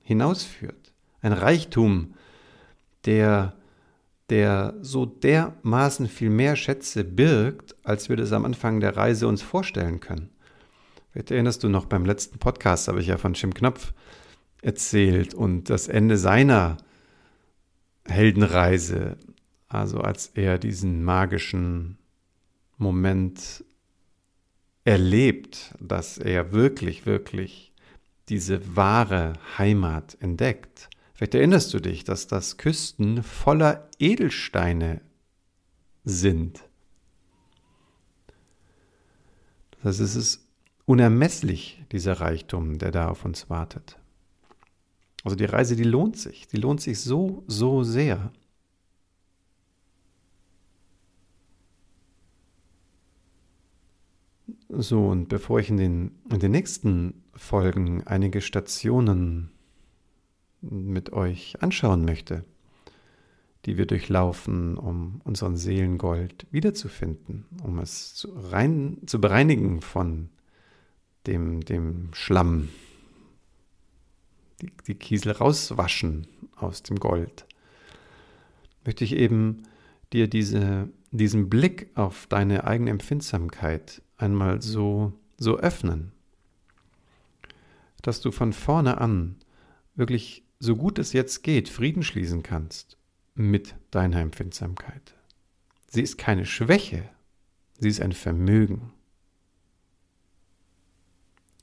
hinausführt, 0.01 0.93
ein 1.19 1.33
Reichtum, 1.33 2.15
der 3.03 3.53
der 4.29 4.75
so 4.81 5.05
dermaßen 5.05 6.07
viel 6.07 6.29
mehr 6.29 6.55
Schätze 6.55 7.03
birgt, 7.03 7.75
als 7.83 8.09
wir 8.09 8.15
das 8.15 8.31
am 8.31 8.45
Anfang 8.45 8.79
der 8.79 8.95
Reise 8.95 9.27
uns 9.27 9.41
vorstellen 9.41 9.99
können. 9.99 10.29
Vielleicht 11.11 11.31
erinnerst 11.31 11.63
du 11.63 11.69
noch, 11.69 11.85
beim 11.85 12.05
letzten 12.05 12.37
Podcast 12.37 12.87
habe 12.87 13.01
ich 13.01 13.07
ja 13.07 13.17
von 13.17 13.33
Jim 13.33 13.53
Knopf 13.53 13.93
erzählt 14.61 15.33
und 15.33 15.69
das 15.69 15.87
Ende 15.87 16.17
seiner 16.17 16.77
Heldenreise, 18.05 19.17
also 19.67 20.01
als 20.01 20.27
er 20.27 20.57
diesen 20.57 21.03
magischen 21.03 21.97
Moment 22.77 23.63
erlebt, 24.85 25.73
dass 25.79 26.17
er 26.17 26.51
wirklich, 26.51 27.05
wirklich 27.05 27.73
diese 28.29 28.75
wahre 28.75 29.33
Heimat 29.57 30.17
entdeckt. 30.19 30.89
Vielleicht 31.19 31.35
erinnerst 31.35 31.73
du 31.73 31.81
dich, 31.81 32.05
dass 32.05 32.27
das 32.27 32.55
Küsten 32.55 33.23
voller 33.23 33.89
Edelsteine 33.99 35.01
sind. 36.05 36.63
Das 39.71 39.83
heißt, 39.83 39.99
es 39.99 40.15
ist 40.15 40.47
unermesslich, 40.85 41.83
dieser 41.91 42.21
Reichtum, 42.21 42.77
der 42.77 42.91
da 42.91 43.09
auf 43.09 43.25
uns 43.25 43.49
wartet. 43.49 43.99
Also 45.25 45.35
die 45.35 45.43
Reise, 45.43 45.75
die 45.75 45.83
lohnt 45.83 46.15
sich. 46.15 46.47
Die 46.47 46.55
lohnt 46.55 46.79
sich 46.79 47.01
so, 47.01 47.43
so 47.47 47.83
sehr. 47.83 48.31
So, 54.69 55.09
und 55.09 55.27
bevor 55.27 55.59
ich 55.59 55.69
in 55.69 55.75
den, 55.75 56.11
in 56.31 56.39
den 56.39 56.51
nächsten 56.51 57.25
Folgen 57.33 58.07
einige 58.07 58.39
Stationen 58.39 59.51
mit 60.61 61.13
euch 61.13 61.61
anschauen 61.61 62.05
möchte, 62.05 62.43
die 63.65 63.77
wir 63.77 63.85
durchlaufen, 63.85 64.77
um 64.77 65.21
unseren 65.23 65.57
Seelengold 65.57 66.47
wiederzufinden, 66.51 67.45
um 67.63 67.79
es 67.79 68.15
zu, 68.15 68.29
rein, 68.33 68.97
zu 69.05 69.19
bereinigen 69.19 69.81
von 69.81 70.29
dem, 71.27 71.61
dem 71.61 72.09
Schlamm, 72.13 72.69
die, 74.61 74.71
die 74.87 74.95
Kiesel 74.95 75.33
rauswaschen 75.33 76.27
aus 76.55 76.83
dem 76.83 76.99
Gold, 76.99 77.45
möchte 78.85 79.03
ich 79.03 79.15
eben 79.15 79.63
dir 80.13 80.27
diese, 80.27 80.89
diesen 81.11 81.49
Blick 81.49 81.89
auf 81.95 82.27
deine 82.27 82.65
eigene 82.65 82.91
Empfindsamkeit 82.91 84.01
einmal 84.17 84.61
so, 84.61 85.13
so 85.37 85.57
öffnen, 85.57 86.11
dass 88.01 88.21
du 88.21 88.31
von 88.31 88.53
vorne 88.53 88.99
an 88.99 89.35
wirklich 89.95 90.43
so 90.59 90.75
gut 90.75 90.99
es 90.99 91.13
jetzt 91.13 91.41
geht 91.43 91.69
Frieden 91.69 92.03
schließen 92.03 92.43
kannst 92.43 92.97
mit 93.33 93.75
deiner 93.91 94.19
Empfindsamkeit. 94.19 95.15
Sie 95.87 96.01
ist 96.01 96.17
keine 96.17 96.45
Schwäche, 96.45 97.09
sie 97.79 97.89
ist 97.89 98.01
ein 98.01 98.11
Vermögen. 98.11 98.91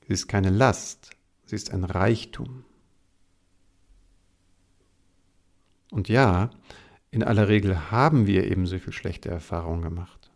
Sie 0.07 0.13
ist 0.13 0.27
keine 0.27 0.49
Last, 0.49 1.11
sie 1.45 1.55
ist 1.55 1.71
ein 1.71 1.83
Reichtum. 1.83 2.65
Und 5.91 6.09
ja, 6.09 6.49
in 7.11 7.23
aller 7.23 7.47
Regel 7.47 7.91
haben 7.91 8.25
wir 8.25 8.49
eben 8.49 8.65
so 8.65 8.79
viel 8.79 8.93
schlechte 8.93 9.29
Erfahrungen 9.29 9.81
gemacht. 9.81 10.31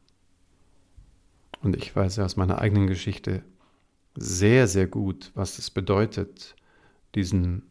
Und 1.62 1.76
ich 1.76 1.96
weiß 1.96 2.20
aus 2.20 2.38
meiner 2.38 2.60
eigenen 2.60 2.88
Geschichte 2.88 3.44
sehr, 4.16 4.68
sehr 4.68 4.88
gut, 4.88 5.32
was 5.36 5.58
es 5.58 5.70
bedeutet, 5.70 6.56
diesen 7.16 7.71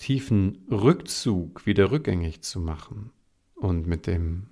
tiefen 0.00 0.64
Rückzug 0.70 1.66
wieder 1.66 1.90
rückgängig 1.90 2.40
zu 2.40 2.58
machen 2.58 3.10
und 3.54 3.86
mit 3.86 4.06
dem, 4.06 4.46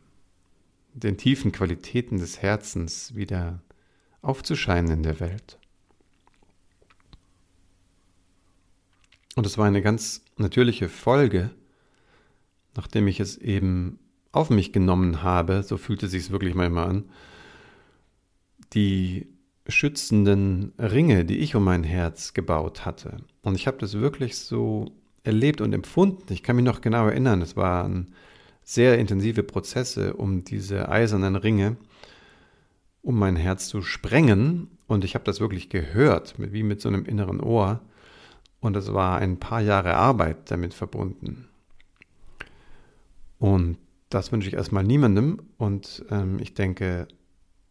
den 0.93 1.17
tiefen 1.17 1.53
Qualitäten 1.53 2.19
des 2.19 2.43
Herzens 2.43 3.15
wieder 3.15 3.63
aufzuscheinen 4.21 4.91
in 4.91 5.03
der 5.03 5.21
Welt. 5.21 5.59
Und 9.37 9.47
es 9.47 9.57
war 9.57 9.65
eine 9.65 9.81
ganz 9.81 10.23
natürliche 10.37 10.91
Folge, 10.91 11.51
nachdem 12.77 13.09
ich 13.09 13.19
es 13.19 13.39
eben 13.39 13.99
auf 14.33 14.51
mich 14.51 14.71
genommen 14.71 15.23
habe, 15.23 15.63
so 15.63 15.79
fühlte 15.79 16.07
es 16.07 16.13
sich 16.13 16.31
wirklich 16.31 16.55
manchmal 16.55 16.91
an, 16.91 17.05
die 18.75 19.29
schützenden 19.67 20.75
Ringe, 20.79 21.25
die 21.25 21.39
ich 21.39 21.55
um 21.55 21.65
mein 21.65 21.85
Herz 21.85 22.35
gebaut 22.35 22.85
hatte. 22.85 23.17
Und 23.41 23.55
ich 23.55 23.67
habe 23.67 23.79
das 23.79 23.95
wirklich 23.95 24.37
so 24.37 24.93
erlebt 25.25 25.61
und 25.61 25.73
empfunden. 25.73 26.33
Ich 26.33 26.43
kann 26.43 26.57
mich 26.57 26.65
noch 26.65 26.81
genau 26.81 27.07
erinnern, 27.07 27.43
es 27.43 27.57
waren 27.57 28.15
sehr 28.63 28.99
intensive 28.99 29.43
Prozesse, 29.43 30.15
um 30.15 30.45
diese 30.45 30.89
eisernen 30.89 31.37
Ringe 31.37 31.77
um 33.03 33.19
mein 33.19 33.37
Herz 33.37 33.69
zu 33.69 33.83
sprengen. 33.83 34.69
Und 34.87 35.03
ich 35.03 35.15
habe 35.15 35.25
das 35.25 35.41
wirklich 35.41 35.71
gehört, 35.71 36.35
wie 36.37 36.63
mit 36.63 36.81
so 36.81 36.89
einem 36.89 37.05
inneren 37.07 37.41
Ohr. 37.41 37.81
Und 38.61 38.77
es 38.77 38.93
war 38.93 39.19
ein 39.19 39.39
paar 39.39 39.61
Jahre 39.61 39.95
Arbeit 39.95 40.51
damit 40.51 40.75
verbunden. 40.75 41.49
Und 43.39 43.79
das 44.11 44.33
wünsche 44.33 44.49
ich 44.49 44.55
erstmal 44.55 44.85
niemandem. 44.85 45.41
Und 45.59 46.05
ähm, 46.11 46.39
ich 46.41 46.55
denke, 46.55 47.09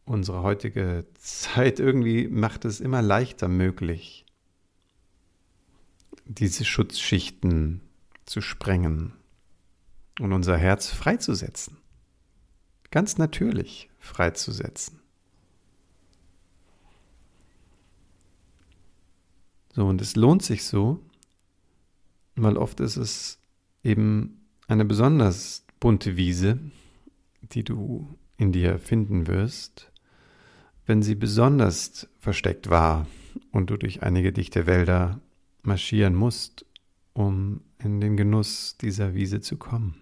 unsere 0.05 0.41
heutige 0.43 1.05
Zeit 1.19 1.79
irgendwie 1.79 2.27
macht 2.27 2.65
es 2.65 2.79
immer 2.79 3.03
leichter 3.03 3.47
möglich, 3.47 4.25
diese 6.27 6.65
Schutzschichten 6.65 7.81
zu 8.25 8.41
sprengen 8.41 9.13
und 10.19 10.33
unser 10.33 10.57
Herz 10.57 10.89
freizusetzen. 10.89 11.77
Ganz 12.91 13.17
natürlich 13.17 13.89
freizusetzen. 13.99 14.99
So, 19.73 19.85
und 19.85 20.01
es 20.01 20.15
lohnt 20.15 20.41
sich 20.41 20.63
so, 20.63 20.99
weil 22.35 22.57
oft 22.57 22.79
ist 22.79 22.97
es 22.97 23.39
eben 23.83 24.47
eine 24.67 24.85
besonders 24.85 25.65
bunte 25.79 26.17
Wiese, 26.17 26.59
die 27.41 27.63
du 27.63 28.07
in 28.37 28.51
dir 28.51 28.79
finden 28.79 29.27
wirst, 29.27 29.91
wenn 30.85 31.01
sie 31.01 31.15
besonders 31.15 32.07
versteckt 32.19 32.69
war 32.69 33.07
und 33.51 33.69
du 33.69 33.77
durch 33.77 34.03
einige 34.03 34.33
dichte 34.33 34.65
Wälder 34.65 35.21
marschieren 35.67 36.15
musst, 36.15 36.65
um 37.13 37.61
in 37.79 38.01
den 38.01 38.17
Genuss 38.17 38.77
dieser 38.77 39.13
Wiese 39.13 39.41
zu 39.41 39.57
kommen. 39.57 39.95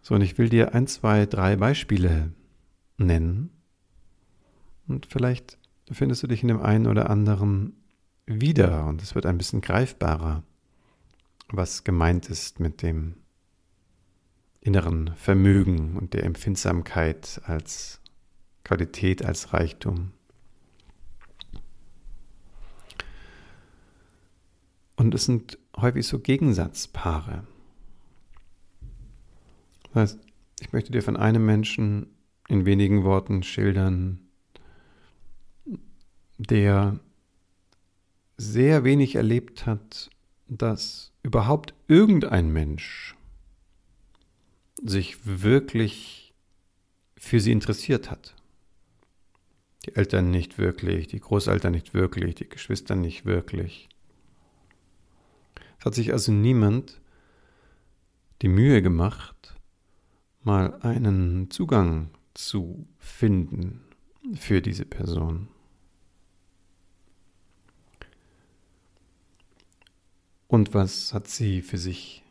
So, 0.00 0.14
und 0.14 0.22
ich 0.22 0.36
will 0.38 0.48
dir 0.48 0.74
ein, 0.74 0.86
zwei, 0.86 1.26
drei 1.26 1.56
Beispiele 1.56 2.32
nennen. 2.96 3.50
Und 4.88 5.06
vielleicht 5.06 5.58
findest 5.90 6.22
du 6.22 6.26
dich 6.26 6.42
in 6.42 6.48
dem 6.48 6.60
einen 6.60 6.86
oder 6.86 7.08
anderen 7.08 7.76
wieder 8.26 8.86
und 8.86 9.02
es 9.02 9.14
wird 9.14 9.26
ein 9.26 9.38
bisschen 9.38 9.60
greifbarer, 9.60 10.42
was 11.48 11.84
gemeint 11.84 12.30
ist 12.30 12.60
mit 12.60 12.82
dem 12.82 13.16
inneren 14.60 15.14
Vermögen 15.16 15.96
und 15.96 16.14
der 16.14 16.24
Empfindsamkeit 16.24 17.40
als 17.44 18.00
Qualität, 18.64 19.24
als 19.24 19.52
Reichtum. 19.52 20.12
Und 25.02 25.16
es 25.16 25.24
sind 25.24 25.58
häufig 25.76 26.06
so 26.06 26.20
Gegensatzpaare. 26.20 27.44
Das 29.82 29.94
heißt, 29.96 30.20
ich 30.60 30.72
möchte 30.72 30.92
dir 30.92 31.02
von 31.02 31.16
einem 31.16 31.44
Menschen 31.44 32.06
in 32.46 32.66
wenigen 32.66 33.02
Worten 33.02 33.42
schildern, 33.42 34.20
der 36.38 37.00
sehr 38.36 38.84
wenig 38.84 39.16
erlebt 39.16 39.66
hat, 39.66 40.08
dass 40.46 41.10
überhaupt 41.24 41.74
irgendein 41.88 42.52
Mensch 42.52 43.16
sich 44.84 45.16
wirklich 45.24 46.32
für 47.16 47.40
sie 47.40 47.50
interessiert 47.50 48.08
hat. 48.08 48.36
Die 49.84 49.96
Eltern 49.96 50.30
nicht 50.30 50.58
wirklich, 50.58 51.08
die 51.08 51.18
Großeltern 51.18 51.72
nicht 51.72 51.92
wirklich, 51.92 52.36
die 52.36 52.48
Geschwister 52.48 52.94
nicht 52.94 53.24
wirklich. 53.24 53.88
Es 55.82 55.86
hat 55.86 55.96
sich 55.96 56.12
also 56.12 56.30
niemand 56.30 57.00
die 58.40 58.46
Mühe 58.46 58.82
gemacht, 58.82 59.56
mal 60.44 60.80
einen 60.80 61.50
Zugang 61.50 62.10
zu 62.34 62.86
finden 63.00 63.80
für 64.36 64.62
diese 64.62 64.84
Person. 64.84 65.48
Und 70.46 70.72
was 70.72 71.12
hat 71.12 71.26
sie 71.26 71.62
für 71.62 71.78
sich 71.78 72.22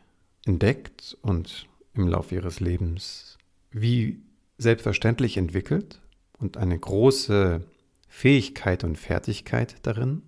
entdeckt 0.45 1.17
und 1.21 1.67
im 1.93 2.07
Laufe 2.07 2.35
ihres 2.35 2.61
Lebens 2.61 3.37
wie 3.69 4.21
selbstverständlich 4.59 5.35
entwickelt 5.35 5.99
und 6.37 6.55
eine 6.55 6.79
große 6.79 7.65
Fähigkeit 8.07 8.85
und 8.85 8.97
Fertigkeit 8.97 9.75
darin? 9.81 10.21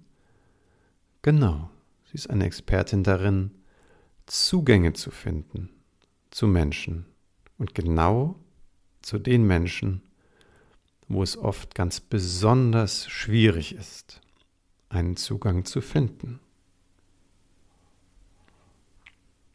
Genau, 1.21 1.69
Sie 2.13 2.17
ist 2.17 2.29
eine 2.29 2.45
Expertin 2.45 3.01
darin, 3.03 3.49
Zugänge 4.27 4.93
zu 4.93 5.09
finden 5.09 5.69
zu 6.29 6.45
Menschen 6.45 7.07
und 7.57 7.73
genau 7.73 8.35
zu 9.01 9.17
den 9.17 9.47
Menschen, 9.47 10.03
wo 11.07 11.23
es 11.23 11.35
oft 11.35 11.73
ganz 11.73 11.99
besonders 11.99 13.09
schwierig 13.09 13.73
ist, 13.73 14.21
einen 14.89 15.17
Zugang 15.17 15.65
zu 15.65 15.81
finden. 15.81 16.39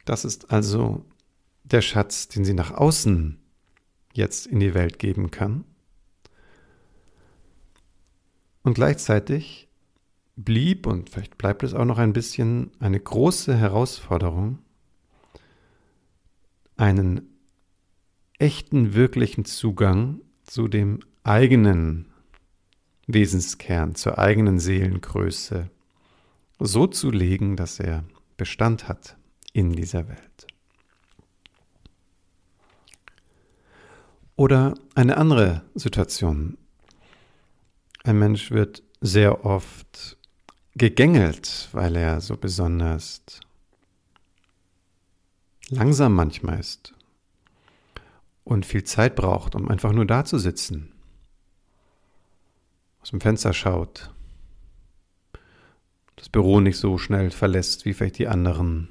Das 0.03 0.25
ist 0.25 0.51
also 0.51 1.05
der 1.63 1.81
Schatz, 1.81 2.27
den 2.27 2.43
sie 2.43 2.53
nach 2.53 2.71
außen 2.71 3.39
jetzt 4.13 4.47
in 4.47 4.59
die 4.59 4.73
Welt 4.73 4.99
geben 4.99 5.31
kann. 5.31 5.63
Und 8.63 8.73
gleichzeitig 8.73 9.68
blieb, 10.43 10.87
und 10.87 11.09
vielleicht 11.09 11.37
bleibt 11.37 11.63
es 11.63 11.73
auch 11.73 11.85
noch 11.85 11.97
ein 11.97 12.13
bisschen, 12.13 12.71
eine 12.79 12.99
große 12.99 13.55
Herausforderung, 13.55 14.59
einen 16.77 17.21
echten, 18.37 18.93
wirklichen 18.93 19.45
Zugang 19.45 20.21
zu 20.43 20.67
dem 20.67 21.01
eigenen 21.23 22.05
Wesenskern, 23.07 23.95
zur 23.95 24.17
eigenen 24.17 24.59
Seelengröße 24.59 25.69
so 26.59 26.87
zu 26.87 27.11
legen, 27.11 27.55
dass 27.55 27.79
er 27.79 28.03
Bestand 28.37 28.87
hat 28.87 29.17
in 29.51 29.73
dieser 29.73 30.07
Welt. 30.07 30.47
Oder 34.35 34.75
eine 34.95 35.17
andere 35.17 35.63
Situation. 35.75 36.57
Ein 38.03 38.19
Mensch 38.19 38.51
wird 38.51 38.83
sehr 39.01 39.43
oft 39.43 40.18
gegängelt, 40.79 41.69
weil 41.73 41.95
er 41.95 42.21
so 42.21 42.37
besonders 42.37 43.21
langsam 45.69 46.15
manchmal 46.15 46.59
ist 46.59 46.95
und 48.43 48.65
viel 48.65 48.83
Zeit 48.83 49.15
braucht, 49.15 49.53
um 49.53 49.69
einfach 49.69 49.91
nur 49.91 50.05
da 50.05 50.25
zu 50.25 50.39
sitzen, 50.39 50.91
aus 53.01 53.11
dem 53.11 53.21
Fenster 53.21 53.53
schaut, 53.53 54.11
das 56.15 56.29
Büro 56.29 56.59
nicht 56.59 56.77
so 56.77 56.97
schnell 56.97 57.29
verlässt 57.29 57.85
wie 57.85 57.93
vielleicht 57.93 58.17
die 58.17 58.27
anderen 58.27 58.89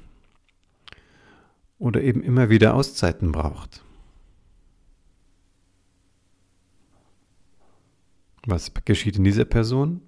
oder 1.79 2.01
eben 2.01 2.21
immer 2.21 2.49
wieder 2.49 2.75
Auszeiten 2.75 3.31
braucht. 3.31 3.83
Was 8.45 8.71
geschieht 8.85 9.17
in 9.17 9.23
dieser 9.23 9.45
Person? 9.45 10.01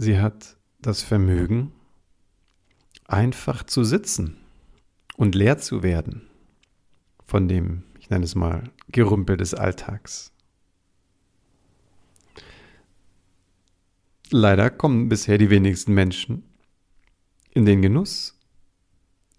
Sie 0.00 0.20
hat 0.20 0.56
das 0.80 1.02
Vermögen, 1.02 1.72
einfach 3.08 3.64
zu 3.64 3.82
sitzen 3.82 4.36
und 5.16 5.34
leer 5.34 5.58
zu 5.58 5.82
werden 5.82 6.28
von 7.24 7.48
dem, 7.48 7.82
ich 7.98 8.08
nenne 8.08 8.24
es 8.24 8.36
mal, 8.36 8.70
Gerümpel 8.92 9.36
des 9.36 9.54
Alltags. 9.54 10.32
Leider 14.30 14.70
kommen 14.70 15.08
bisher 15.08 15.36
die 15.36 15.50
wenigsten 15.50 15.94
Menschen 15.94 16.44
in 17.50 17.66
den 17.66 17.82
Genuss, 17.82 18.38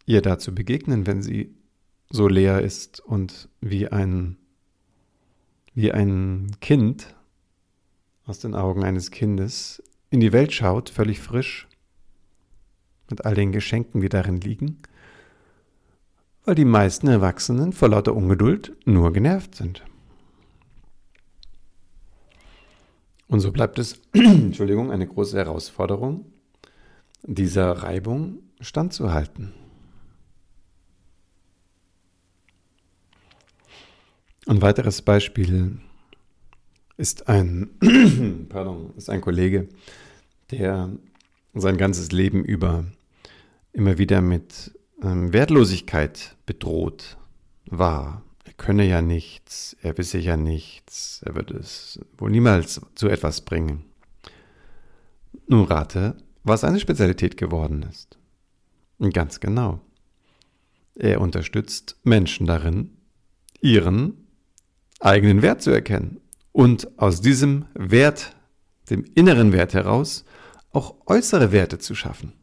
ihr 0.05 0.21
da 0.21 0.39
zu 0.39 0.53
begegnen, 0.53 1.07
wenn 1.07 1.21
sie 1.21 1.55
so 2.09 2.27
leer 2.27 2.61
ist 2.61 2.99
und 2.99 3.47
wie 3.61 3.87
ein, 3.87 4.35
wie 5.73 5.93
ein 5.93 6.51
Kind 6.59 7.15
aus 8.25 8.39
den 8.39 8.55
Augen 8.55 8.83
eines 8.83 9.09
Kindes 9.09 9.81
in 10.09 10.19
die 10.19 10.31
Welt 10.31 10.53
schaut, 10.53 10.89
völlig 10.89 11.19
frisch, 11.19 11.67
mit 13.09 13.25
all 13.25 13.35
den 13.35 13.51
Geschenken, 13.51 14.01
die 14.01 14.09
darin 14.09 14.39
liegen 14.39 14.81
weil 16.49 16.55
die 16.55 16.65
meisten 16.65 17.07
Erwachsenen 17.07 17.73
vor 17.73 17.89
lauter 17.89 18.15
Ungeduld 18.15 18.75
nur 18.83 19.13
genervt 19.13 19.53
sind. 19.53 19.83
Und 23.27 23.39
so 23.41 23.51
bleibt 23.51 23.77
es, 23.77 24.01
Entschuldigung, 24.13 24.91
eine 24.91 25.05
große 25.05 25.37
Herausforderung, 25.37 26.25
dieser 27.21 27.71
Reibung 27.83 28.39
standzuhalten. 28.61 29.53
Ein 34.47 34.63
weiteres 34.63 35.03
Beispiel 35.03 35.79
ist 36.99 37.29
ein, 37.29 37.69
pardon, 38.49 38.93
ist 38.97 39.09
ein 39.09 39.21
Kollege, 39.21 39.69
der 40.51 40.89
sein 41.53 41.77
ganzes 41.77 42.11
Leben 42.11 42.43
über 42.43 42.83
immer 43.71 43.97
wieder 43.97 44.19
mit 44.19 44.77
ähm, 45.01 45.31
Wertlosigkeit 45.31 46.35
bedroht 46.45 47.17
war. 47.65 48.23
Er 48.43 48.51
könne 48.53 48.85
ja 48.85 49.01
nichts, 49.01 49.77
er 49.81 49.97
wisse 49.97 50.17
ja 50.17 50.35
nichts, 50.35 51.21
er 51.25 51.35
würde 51.35 51.55
es 51.55 52.01
wohl 52.17 52.31
niemals 52.31 52.81
zu 52.95 53.07
etwas 53.07 53.41
bringen. 53.41 53.85
Nun 55.47 55.63
rate, 55.63 56.17
was 56.43 56.61
seine 56.61 56.81
Spezialität 56.81 57.37
geworden 57.37 57.85
ist. 57.89 58.17
Ganz 59.13 59.39
genau. 59.39 59.79
Er 60.95 61.21
unterstützt 61.21 61.95
Menschen 62.03 62.45
darin, 62.45 62.97
ihren 63.61 64.27
eigenen 64.99 65.41
Wert 65.41 65.61
zu 65.61 65.71
erkennen 65.71 66.19
und 66.51 66.99
aus 66.99 67.21
diesem 67.21 67.65
Wert, 67.73 68.35
dem 68.89 69.05
inneren 69.15 69.51
Wert 69.51 69.73
heraus, 69.73 70.25
auch 70.71 70.95
äußere 71.05 71.51
Werte 71.51 71.79
zu 71.79 71.95
schaffen. 71.95 72.33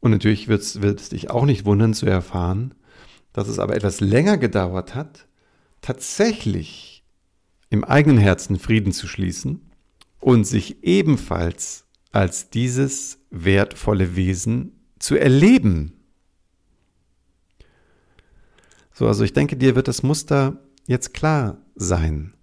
Und 0.00 0.12
natürlich 0.12 0.48
wird 0.48 0.62
es 0.62 1.08
dich 1.08 1.30
auch 1.30 1.44
nicht 1.44 1.64
wundern 1.64 1.94
zu 1.94 2.06
erfahren, 2.06 2.74
dass 3.32 3.48
es 3.48 3.58
aber 3.58 3.74
etwas 3.74 4.00
länger 4.00 4.38
gedauert 4.38 4.94
hat, 4.94 5.26
tatsächlich 5.80 7.04
im 7.70 7.84
eigenen 7.84 8.18
Herzen 8.18 8.58
Frieden 8.58 8.92
zu 8.92 9.06
schließen 9.06 9.60
und 10.20 10.44
sich 10.44 10.82
ebenfalls 10.84 11.84
als 12.12 12.50
dieses 12.50 13.18
wertvolle 13.30 14.16
Wesen 14.16 14.72
zu 14.98 15.16
erleben. 15.16 15.92
So, 18.92 19.06
also 19.06 19.22
ich 19.22 19.32
denke, 19.32 19.56
dir 19.56 19.76
wird 19.76 19.86
das 19.88 20.02
Muster 20.02 20.58
jetzt 20.88 21.14
klar 21.14 21.58
sein. 21.76 22.34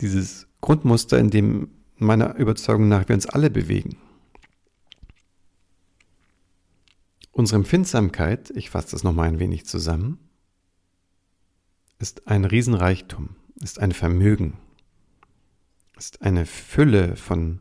Dieses 0.00 0.46
Grundmuster, 0.60 1.18
in 1.18 1.30
dem 1.30 1.70
meiner 1.96 2.36
Überzeugung 2.36 2.88
nach 2.88 3.08
wir 3.08 3.14
uns 3.14 3.26
alle 3.26 3.50
bewegen. 3.50 3.96
Unsere 7.32 7.56
Empfindsamkeit, 7.56 8.50
ich 8.50 8.70
fasse 8.70 8.92
das 8.92 9.02
nochmal 9.02 9.28
ein 9.28 9.40
wenig 9.40 9.66
zusammen, 9.66 10.18
ist 11.98 12.28
ein 12.28 12.44
Riesenreichtum, 12.44 13.30
ist 13.60 13.80
ein 13.80 13.92
Vermögen, 13.92 14.58
ist 15.96 16.22
eine 16.22 16.46
Fülle 16.46 17.16
von 17.16 17.60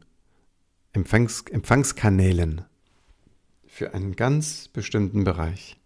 Empfangs 0.92 1.42
Empfangskanälen 1.50 2.66
für 3.66 3.96
einen 3.96 4.16
ganz 4.16 4.68
bestimmten 4.68 5.24
Bereich. 5.24 5.78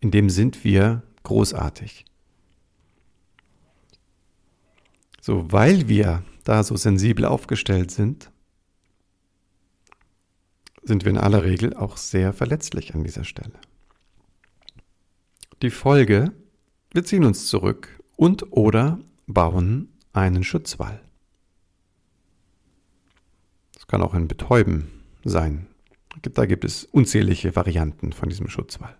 In 0.00 0.10
dem 0.10 0.30
sind 0.30 0.64
wir 0.64 1.02
großartig. 1.22 2.04
So, 5.24 5.52
weil 5.52 5.88
wir 5.88 6.24
da 6.42 6.64
so 6.64 6.76
sensibel 6.76 7.26
aufgestellt 7.26 7.92
sind, 7.92 8.32
sind 10.82 11.04
wir 11.04 11.10
in 11.10 11.18
aller 11.18 11.44
Regel 11.44 11.74
auch 11.74 11.96
sehr 11.96 12.32
verletzlich 12.32 12.92
an 12.96 13.04
dieser 13.04 13.22
Stelle. 13.22 13.52
Die 15.62 15.70
Folge, 15.70 16.32
wir 16.92 17.04
ziehen 17.04 17.22
uns 17.22 17.46
zurück 17.46 18.02
und 18.16 18.50
oder 18.50 18.98
bauen 19.28 19.92
einen 20.12 20.42
Schutzwall. 20.42 21.00
Das 23.74 23.86
kann 23.86 24.02
auch 24.02 24.14
ein 24.14 24.26
Betäuben 24.26 24.90
sein. 25.24 25.68
Da 26.20 26.46
gibt 26.46 26.64
es 26.64 26.84
unzählige 26.84 27.54
Varianten 27.54 28.12
von 28.12 28.28
diesem 28.28 28.48
Schutzwall. 28.48 28.96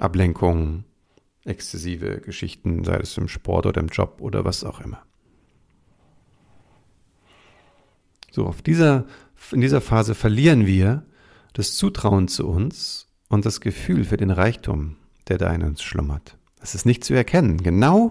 Ablenkung, 0.00 0.82
exzessive 1.46 2.20
Geschichten, 2.20 2.84
sei 2.84 2.96
es 2.96 3.16
im 3.16 3.28
Sport 3.28 3.66
oder 3.66 3.80
im 3.80 3.88
Job 3.88 4.16
oder 4.20 4.44
was 4.44 4.64
auch 4.64 4.80
immer. 4.80 5.02
So, 8.30 8.46
auf 8.46 8.62
dieser 8.62 9.06
in 9.52 9.60
dieser 9.60 9.80
Phase 9.80 10.14
verlieren 10.14 10.66
wir 10.66 11.04
das 11.52 11.74
Zutrauen 11.74 12.28
zu 12.28 12.46
uns 12.46 13.08
und 13.28 13.46
das 13.46 13.60
Gefühl 13.60 14.04
für 14.04 14.16
den 14.16 14.30
Reichtum, 14.30 14.96
der 15.28 15.38
da 15.38 15.52
in 15.52 15.62
uns 15.62 15.82
schlummert. 15.82 16.36
Das 16.60 16.74
ist 16.74 16.86
nicht 16.86 17.04
zu 17.04 17.14
erkennen, 17.14 17.62
genau 17.62 18.10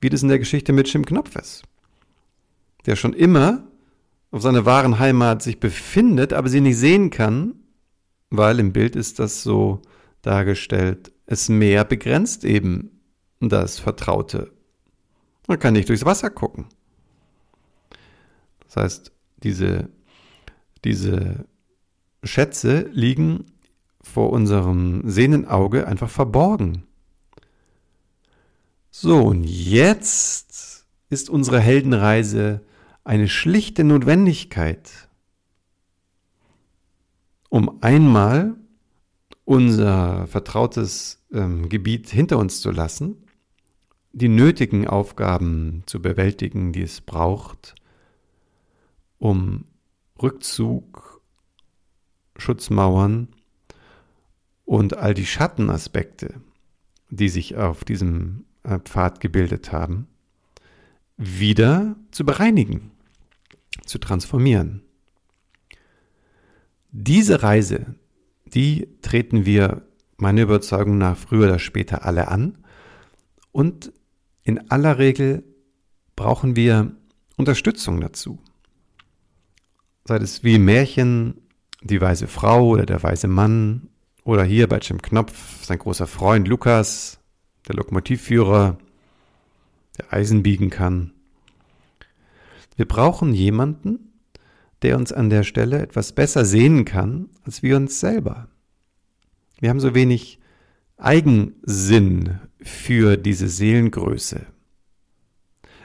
wie 0.00 0.10
das 0.10 0.22
in 0.22 0.28
der 0.28 0.38
Geschichte 0.38 0.72
mit 0.72 0.92
Jim 0.92 1.04
Knopf 1.04 1.34
ist, 1.36 1.62
der 2.86 2.96
schon 2.96 3.12
immer 3.12 3.64
auf 4.30 4.42
seiner 4.42 4.66
wahren 4.66 4.98
Heimat 4.98 5.42
sich 5.42 5.58
befindet, 5.58 6.32
aber 6.32 6.48
sie 6.48 6.60
nicht 6.60 6.76
sehen 6.76 7.10
kann, 7.10 7.54
weil 8.30 8.60
im 8.60 8.72
Bild 8.72 8.94
ist 8.94 9.18
das 9.18 9.42
so 9.42 9.80
dargestellt, 10.22 11.12
es 11.28 11.48
Meer 11.48 11.84
begrenzt 11.84 12.44
eben 12.44 13.00
das 13.38 13.78
Vertraute. 13.78 14.50
Man 15.46 15.60
kann 15.60 15.74
nicht 15.74 15.88
durchs 15.88 16.04
Wasser 16.04 16.30
gucken. 16.30 16.66
Das 18.66 18.76
heißt, 18.76 19.12
diese 19.42 19.88
diese 20.84 21.46
Schätze 22.22 22.88
liegen 22.92 23.46
vor 24.00 24.30
unserem 24.30 25.02
sehenden 25.08 25.46
Auge 25.46 25.86
einfach 25.86 26.10
verborgen. 26.10 26.84
So, 28.90 29.22
und 29.22 29.44
jetzt 29.44 30.86
ist 31.10 31.30
unsere 31.30 31.60
Heldenreise 31.60 32.62
eine 33.04 33.28
schlichte 33.28 33.84
Notwendigkeit, 33.84 35.08
um 37.48 37.82
einmal 37.82 38.56
unser 39.48 40.26
vertrautes 40.26 41.24
ähm, 41.32 41.70
Gebiet 41.70 42.10
hinter 42.10 42.36
uns 42.36 42.60
zu 42.60 42.70
lassen, 42.70 43.24
die 44.12 44.28
nötigen 44.28 44.86
Aufgaben 44.86 45.84
zu 45.86 46.02
bewältigen, 46.02 46.74
die 46.74 46.82
es 46.82 47.00
braucht, 47.00 47.74
um 49.16 49.64
Rückzug, 50.22 51.22
Schutzmauern 52.36 53.28
und 54.66 54.98
all 54.98 55.14
die 55.14 55.24
Schattenaspekte, 55.24 56.34
die 57.08 57.30
sich 57.30 57.56
auf 57.56 57.84
diesem 57.84 58.44
äh, 58.64 58.78
Pfad 58.80 59.18
gebildet 59.18 59.72
haben, 59.72 60.08
wieder 61.16 61.96
zu 62.10 62.26
bereinigen, 62.26 62.90
zu 63.86 63.96
transformieren. 63.96 64.82
Diese 66.90 67.42
Reise, 67.42 67.94
die 68.54 68.88
treten 69.02 69.46
wir 69.46 69.82
meiner 70.16 70.42
Überzeugung 70.42 70.98
nach 70.98 71.16
früher 71.16 71.46
oder 71.46 71.58
später 71.58 72.04
alle 72.04 72.28
an 72.28 72.58
und 73.52 73.92
in 74.42 74.70
aller 74.70 74.98
Regel 74.98 75.44
brauchen 76.16 76.56
wir 76.56 76.92
Unterstützung 77.36 78.00
dazu. 78.00 78.38
Sei 80.04 80.16
es 80.16 80.42
wie 80.42 80.54
im 80.54 80.64
Märchen 80.64 81.42
die 81.82 82.00
weise 82.00 82.26
Frau 82.26 82.68
oder 82.68 82.86
der 82.86 83.02
weise 83.02 83.28
Mann 83.28 83.88
oder 84.24 84.44
hier 84.44 84.68
bei 84.68 84.78
Jim 84.78 85.00
Knopf 85.00 85.64
sein 85.64 85.78
großer 85.78 86.06
Freund 86.06 86.48
Lukas, 86.48 87.18
der 87.68 87.76
Lokomotivführer, 87.76 88.78
der 89.98 90.12
Eisen 90.12 90.42
biegen 90.42 90.70
kann. 90.70 91.12
Wir 92.76 92.86
brauchen 92.86 93.34
jemanden, 93.34 94.07
der 94.82 94.96
uns 94.96 95.12
an 95.12 95.30
der 95.30 95.42
Stelle 95.42 95.80
etwas 95.80 96.12
besser 96.12 96.44
sehen 96.44 96.84
kann 96.84 97.28
als 97.44 97.62
wir 97.62 97.76
uns 97.76 98.00
selber. 98.00 98.48
Wir 99.60 99.70
haben 99.70 99.80
so 99.80 99.94
wenig 99.94 100.38
Eigensinn 100.96 102.38
für 102.60 103.16
diese 103.16 103.48
Seelengröße. 103.48 104.46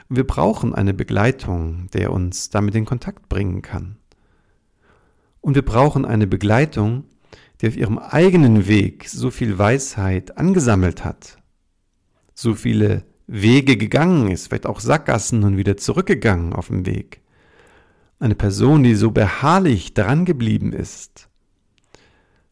Und 0.08 0.16
wir 0.16 0.26
brauchen 0.26 0.74
eine 0.74 0.94
Begleitung, 0.94 1.88
der 1.92 2.12
uns 2.12 2.50
damit 2.50 2.74
in 2.74 2.84
Kontakt 2.84 3.28
bringen 3.28 3.62
kann. 3.62 3.96
Und 5.40 5.54
wir 5.54 5.64
brauchen 5.64 6.04
eine 6.04 6.26
Begleitung, 6.26 7.04
die 7.60 7.68
auf 7.68 7.76
ihrem 7.76 7.98
eigenen 7.98 8.66
Weg 8.66 9.08
so 9.08 9.30
viel 9.30 9.58
Weisheit 9.58 10.36
angesammelt 10.36 11.04
hat, 11.04 11.38
so 12.34 12.54
viele 12.54 13.04
Wege 13.26 13.76
gegangen 13.76 14.30
ist, 14.30 14.48
vielleicht 14.48 14.66
auch 14.66 14.80
Sackgassen 14.80 15.44
und 15.44 15.56
wieder 15.56 15.76
zurückgegangen 15.76 16.52
auf 16.52 16.68
dem 16.68 16.86
Weg. 16.86 17.23
Eine 18.18 18.34
Person, 18.34 18.82
die 18.82 18.94
so 18.94 19.10
beharrlich 19.10 19.94
dran 19.94 20.24
geblieben 20.24 20.72
ist, 20.72 21.28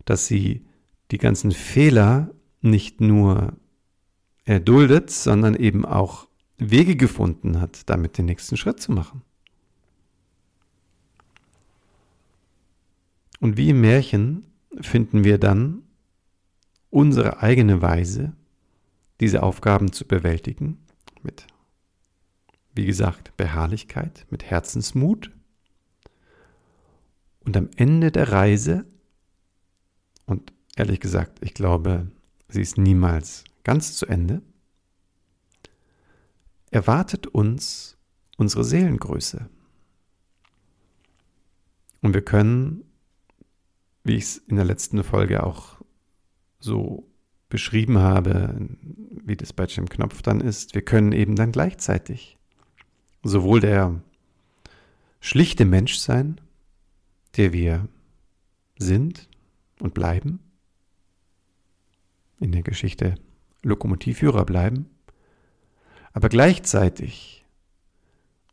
dass 0.05 0.27
sie 0.27 0.67
die 1.11 1.19
ganzen 1.19 1.53
Fehler 1.53 2.31
nicht 2.61 3.01
nur 3.01 3.57
erduldet, 4.45 5.11
sondern 5.11 5.55
eben 5.55 5.85
auch 5.85 6.29
Wege 6.59 6.97
gefunden 6.97 7.61
hat, 7.61 7.89
damit 7.89 8.19
den 8.19 8.27
nächsten 8.27 8.57
Schritt 8.57 8.81
zu 8.81 8.93
machen. 8.93 9.23
Und 13.41 13.57
wie 13.57 13.71
im 13.71 13.81
Märchen 13.81 14.47
finden 14.81 15.25
wir 15.25 15.39
dann 15.39 15.83
unsere 16.91 17.41
eigene 17.41 17.83
Weise, 17.83 18.35
diese 19.21 19.43
Aufgaben 19.43 19.93
zu 19.93 20.07
bewältigen, 20.07 20.79
mit, 21.23 21.47
wie 22.75 22.87
gesagt, 22.87 23.37
Beharrlichkeit, 23.37 24.27
mit 24.31 24.45
Herzensmut. 24.45 25.31
Und 27.45 27.57
am 27.57 27.71
Ende 27.77 28.13
der 28.13 28.31
Reise, 28.31 28.85
und 30.27 30.53
ehrlich 30.77 31.01
gesagt, 31.01 31.39
ich 31.43 31.55
glaube, 31.55 32.09
sie 32.49 32.63
ist 32.63 32.79
niemals 32.79 33.45
ganz 33.65 33.97
zu 33.97 34.07
Ende, 34.07 34.43
erwartet 36.71 37.27
uns 37.27 37.99
unsere 38.37 38.65
Seelengröße. 38.65 39.49
Und 42.01 42.15
wir 42.15 42.23
können, 42.23 42.85
wie 44.05 44.17
ich 44.17 44.25
es 44.25 44.39
in 44.39 44.57
der 44.57 44.65
letzten 44.65 45.03
Folge 45.05 45.45
auch 45.45 45.81
so 46.59 47.09
beschrieben 47.49 47.99
habe, 47.99 48.69
wie 49.25 49.37
das 49.37 49.53
bei 49.53 49.65
Jim 49.65 49.89
Knopf 49.89 50.23
dann 50.23 50.41
ist, 50.41 50.75
wir 50.75 50.83
können 50.83 51.13
eben 51.13 51.37
dann 51.37 51.53
gleichzeitig 51.53 52.39
sowohl 53.23 53.61
der 53.61 54.01
schlichte 55.21 55.65
Mensch 55.65 55.99
sein, 55.99 56.41
der 57.37 57.53
wir 57.53 57.89
sind 58.79 59.29
und 59.81 59.95
bleiben, 59.95 60.41
in 62.41 62.53
der 62.53 62.63
Geschichte 62.63 63.15
Lokomotivführer 63.63 64.45
bleiben, 64.45 64.87
aber 66.13 66.29
gleichzeitig, 66.29 67.45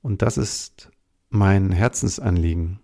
und 0.01 0.21
das 0.21 0.37
ist 0.37 0.91
mein 1.29 1.71
Herzensanliegen, 1.71 2.79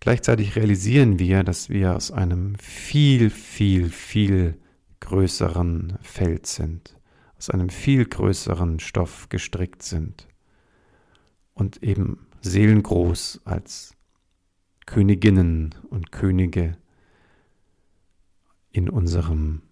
gleichzeitig 0.00 0.56
realisieren 0.56 1.18
wir, 1.18 1.44
dass 1.44 1.70
wir 1.70 1.96
aus 1.96 2.10
einem 2.10 2.56
viel, 2.56 3.30
viel, 3.30 3.88
viel 3.88 4.58
größeren 5.00 5.98
Feld 6.02 6.46
sind, 6.46 6.94
aus 7.38 7.48
einem 7.50 7.70
viel 7.70 8.04
größeren 8.04 8.80
Stoff 8.80 9.28
gestrickt 9.30 9.82
sind 9.82 10.28
und 11.54 11.82
eben 11.82 12.26
seelengroß 12.42 13.40
als 13.44 13.94
Königinnen 14.90 15.74
und 15.88 16.10
Könige 16.10 16.76
in 18.72 18.90
unserem 18.90 19.62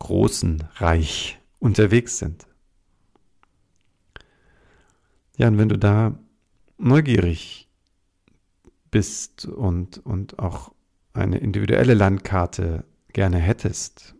großen 0.00 0.64
Reich 0.74 1.38
unterwegs 1.60 2.18
sind. 2.18 2.48
Ja, 5.36 5.46
und 5.46 5.58
wenn 5.58 5.68
du 5.68 5.78
da 5.78 6.18
neugierig 6.76 7.68
bist 8.90 9.46
und, 9.46 9.98
und 9.98 10.40
auch 10.40 10.72
eine 11.12 11.38
individuelle 11.38 11.94
Landkarte 11.94 12.82
gerne 13.12 13.38
hättest 13.38 14.16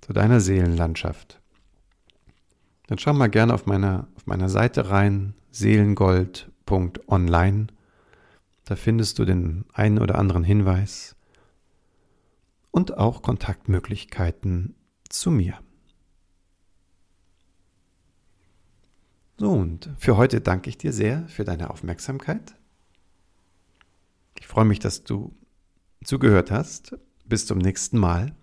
zu 0.00 0.14
deiner 0.14 0.40
Seelenlandschaft, 0.40 1.38
dann 2.86 2.96
schau 2.96 3.12
mal 3.12 3.28
gerne 3.28 3.52
auf 3.52 3.66
meiner, 3.66 4.08
auf 4.16 4.26
meiner 4.26 4.48
Seite 4.48 4.88
rein, 4.88 5.34
seelengold.online. 5.50 7.66
Da 8.68 8.76
findest 8.76 9.18
du 9.18 9.24
den 9.24 9.64
einen 9.72 9.98
oder 9.98 10.18
anderen 10.18 10.44
Hinweis 10.44 11.16
und 12.70 12.98
auch 12.98 13.22
Kontaktmöglichkeiten 13.22 14.74
zu 15.08 15.30
mir. 15.30 15.58
So, 19.38 19.52
und 19.52 19.88
für 19.96 20.18
heute 20.18 20.42
danke 20.42 20.68
ich 20.68 20.76
dir 20.76 20.92
sehr 20.92 21.26
für 21.28 21.44
deine 21.44 21.70
Aufmerksamkeit. 21.70 22.56
Ich 24.38 24.46
freue 24.46 24.66
mich, 24.66 24.80
dass 24.80 25.02
du 25.02 25.34
zugehört 26.04 26.50
hast. 26.50 26.94
Bis 27.24 27.46
zum 27.46 27.56
nächsten 27.56 27.96
Mal. 27.96 28.34